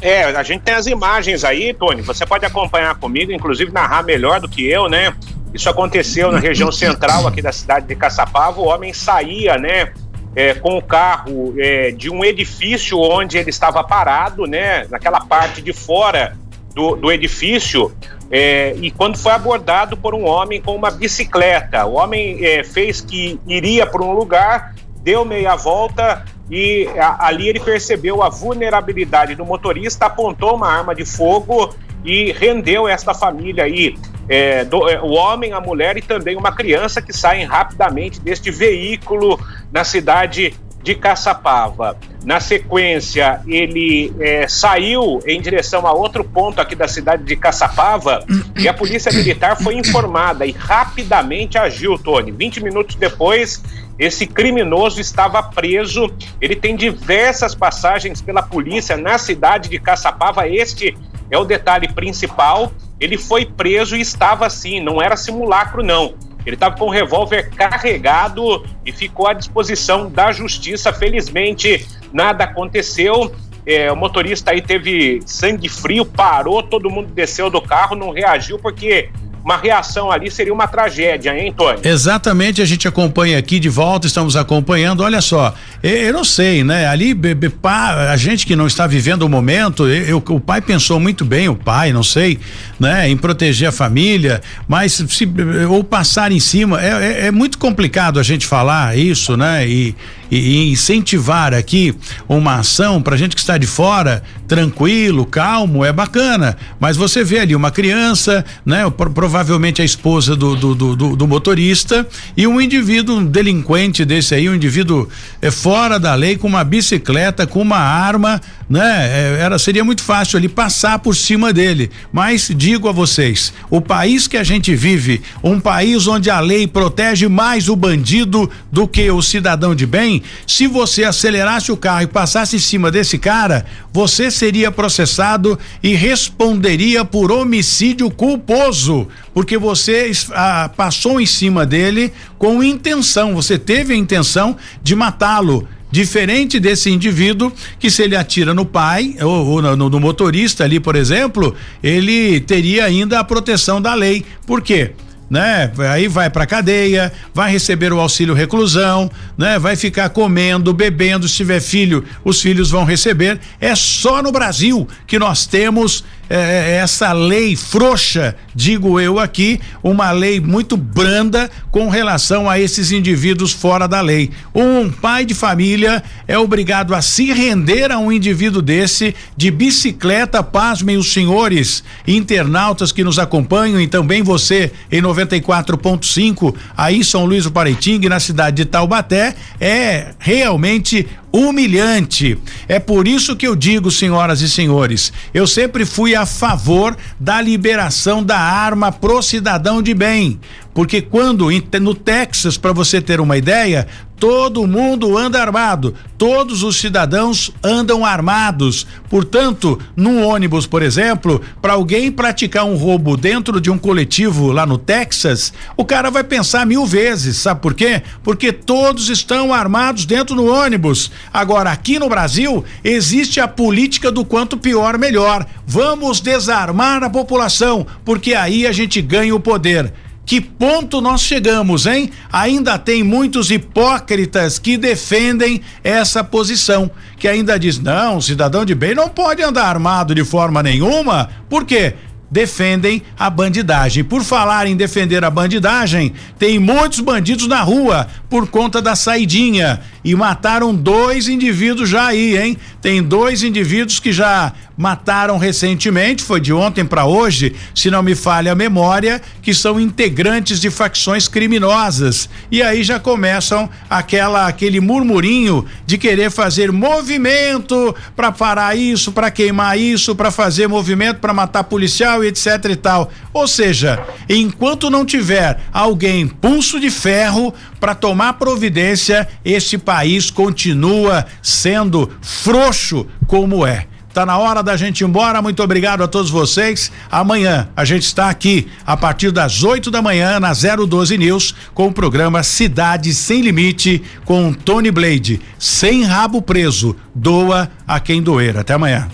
[0.00, 2.02] É, a gente tem as imagens aí, Tony.
[2.02, 5.14] Você pode acompanhar comigo, inclusive narrar melhor do que eu, né?
[5.52, 8.60] Isso aconteceu na região central aqui da cidade de Caçapava.
[8.60, 9.92] O homem saía, né?
[10.36, 14.86] É, com o carro é, de um edifício onde ele estava parado, né?
[14.88, 16.36] Naquela parte de fora
[16.74, 17.92] do, do edifício.
[18.30, 23.00] É, e quando foi abordado por um homem com uma bicicleta, o homem é, fez
[23.00, 29.34] que iria para um lugar, deu meia volta, e a, ali ele percebeu a vulnerabilidade
[29.34, 31.74] do motorista, apontou uma arma de fogo
[32.04, 33.96] e rendeu esta família aí,
[34.28, 38.50] é, do, é, o homem, a mulher e também uma criança que saem rapidamente deste
[38.50, 39.38] veículo
[39.72, 41.96] na cidade de Caçapava.
[42.24, 48.24] Na sequência, ele é, saiu em direção a outro ponto aqui da cidade de Caçapava
[48.56, 52.30] e a polícia militar foi informada e rapidamente agiu, Tony.
[52.30, 53.62] 20 minutos depois,
[53.98, 56.10] esse criminoso estava preso.
[56.40, 60.48] Ele tem diversas passagens pela polícia na cidade de Caçapava.
[60.48, 60.96] Este
[61.30, 62.72] é o detalhe principal.
[63.00, 66.14] Ele foi preso e estava assim, não era simulacro, não.
[66.46, 70.92] Ele estava com o revólver carregado e ficou à disposição da justiça.
[70.92, 73.34] Felizmente, nada aconteceu.
[73.66, 78.58] É, o motorista aí teve sangue frio, parou, todo mundo desceu do carro, não reagiu
[78.58, 79.10] porque
[79.44, 81.80] uma reação ali seria uma tragédia, hein, Tony?
[81.82, 85.02] Exatamente, a gente acompanha aqui de volta, estamos acompanhando.
[85.02, 86.86] Olha só, eu não sei, né?
[86.86, 87.16] Ali,
[87.62, 91.56] a gente que não está vivendo o momento, eu, o pai pensou muito bem, o
[91.56, 92.38] pai, não sei,
[92.78, 93.08] né?
[93.08, 95.28] Em proteger a família, mas se
[95.68, 99.66] ou passar em cima, é, é, é muito complicado a gente falar isso, né?
[99.66, 99.94] E,
[100.30, 101.94] e, incentivar aqui
[102.28, 106.56] uma ação para gente que está de fora, tranquilo, calmo, é bacana.
[106.80, 108.88] Mas você vê ali uma criança, né?
[108.90, 112.06] Provavelmente a esposa do, do, do, do motorista
[112.36, 115.08] e um indivíduo um delinquente desse aí, um indivíduo
[115.40, 119.08] é, fora da lei com uma bicicleta, com uma arma, né?
[119.10, 121.90] É, era seria muito fácil ali passar por cima dele.
[122.12, 126.66] Mas digo a vocês, o país que a gente vive, um país onde a lei
[126.66, 132.02] protege mais o bandido do que o cidadão de bem, se você acelerasse o carro
[132.02, 139.58] e passasse em cima desse cara, você seria processado e responderia por homicídio culposo, porque
[139.58, 145.66] você ah, passou em cima dele com intenção, você teve a intenção de matá-lo.
[145.90, 150.78] Diferente desse indivíduo que se ele atira no pai ou, ou no, no motorista ali,
[150.78, 154.22] por exemplo, ele teria ainda a proteção da lei.
[154.46, 154.92] Por quê?
[155.28, 155.70] Né?
[155.92, 159.58] Aí vai para cadeia, vai receber o auxílio reclusão, né?
[159.58, 163.38] Vai ficar comendo, bebendo, se tiver filho, os filhos vão receber.
[163.60, 170.10] É só no Brasil que nós temos é, essa lei frouxa, digo eu aqui, uma
[170.10, 174.30] lei muito branda com relação a esses indivíduos fora da lei.
[174.54, 180.42] Um pai de família é obrigado a se render a um indivíduo desse de bicicleta,
[180.42, 187.44] pasmem os senhores internautas que nos acompanham e também você em 94.5 aí São Luís
[187.44, 192.38] do Paraitinga, na cidade de Taubaté, é realmente humilhante.
[192.66, 197.40] É por isso que eu digo, senhoras e senhores, eu sempre fui a favor da
[197.40, 200.40] liberação da arma pro cidadão de bem.
[200.74, 201.48] Porque quando
[201.80, 203.86] no Texas, para você ter uma ideia,
[204.18, 208.86] todo mundo anda armado, todos os cidadãos andam armados.
[209.08, 214.66] Portanto, num ônibus, por exemplo, para alguém praticar um roubo dentro de um coletivo lá
[214.66, 218.02] no Texas, o cara vai pensar mil vezes, sabe por quê?
[218.22, 221.10] Porque todos estão armados dentro do ônibus.
[221.32, 225.46] Agora, aqui no Brasil, existe a política do quanto pior, melhor.
[225.66, 229.92] Vamos desarmar a população, porque aí a gente ganha o poder.
[230.28, 232.10] Que ponto nós chegamos, hein?
[232.30, 238.94] Ainda tem muitos hipócritas que defendem essa posição, que ainda diz: "Não, cidadão de bem
[238.94, 241.30] não pode andar armado de forma nenhuma".
[241.48, 241.94] Por quê?
[242.30, 244.04] defendem a bandidagem.
[244.04, 249.80] Por falar em defender a bandidagem, tem muitos bandidos na rua por conta da saidinha
[250.04, 252.58] e mataram dois indivíduos já aí, hein?
[252.80, 258.14] Tem dois indivíduos que já mataram recentemente, foi de ontem para hoje, se não me
[258.14, 262.28] falha a memória, que são integrantes de facções criminosas.
[262.48, 269.32] E aí já começam aquela aquele murmurinho de querer fazer movimento para parar isso, para
[269.32, 273.10] queimar isso, para fazer movimento para matar policial e etc e tal.
[273.32, 281.26] Ou seja, enquanto não tiver alguém pulso de ferro para tomar providência, esse país continua
[281.42, 283.87] sendo frouxo como é.
[284.12, 285.40] Tá na hora da gente ir embora.
[285.40, 286.90] Muito obrigado a todos vocês.
[287.10, 291.88] Amanhã a gente está aqui a partir das 8 da manhã na 012 News com
[291.88, 295.40] o programa Cidade Sem Limite com Tony Blade.
[295.58, 296.96] Sem rabo preso.
[297.14, 298.56] Doa a quem doer.
[298.56, 299.08] Até amanhã.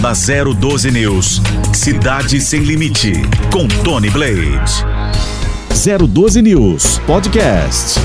[0.00, 1.42] Na 012 News,
[1.72, 3.12] Cidade Sem Limite
[3.52, 4.84] com Tony Blade.
[5.68, 7.98] 012 News Podcast.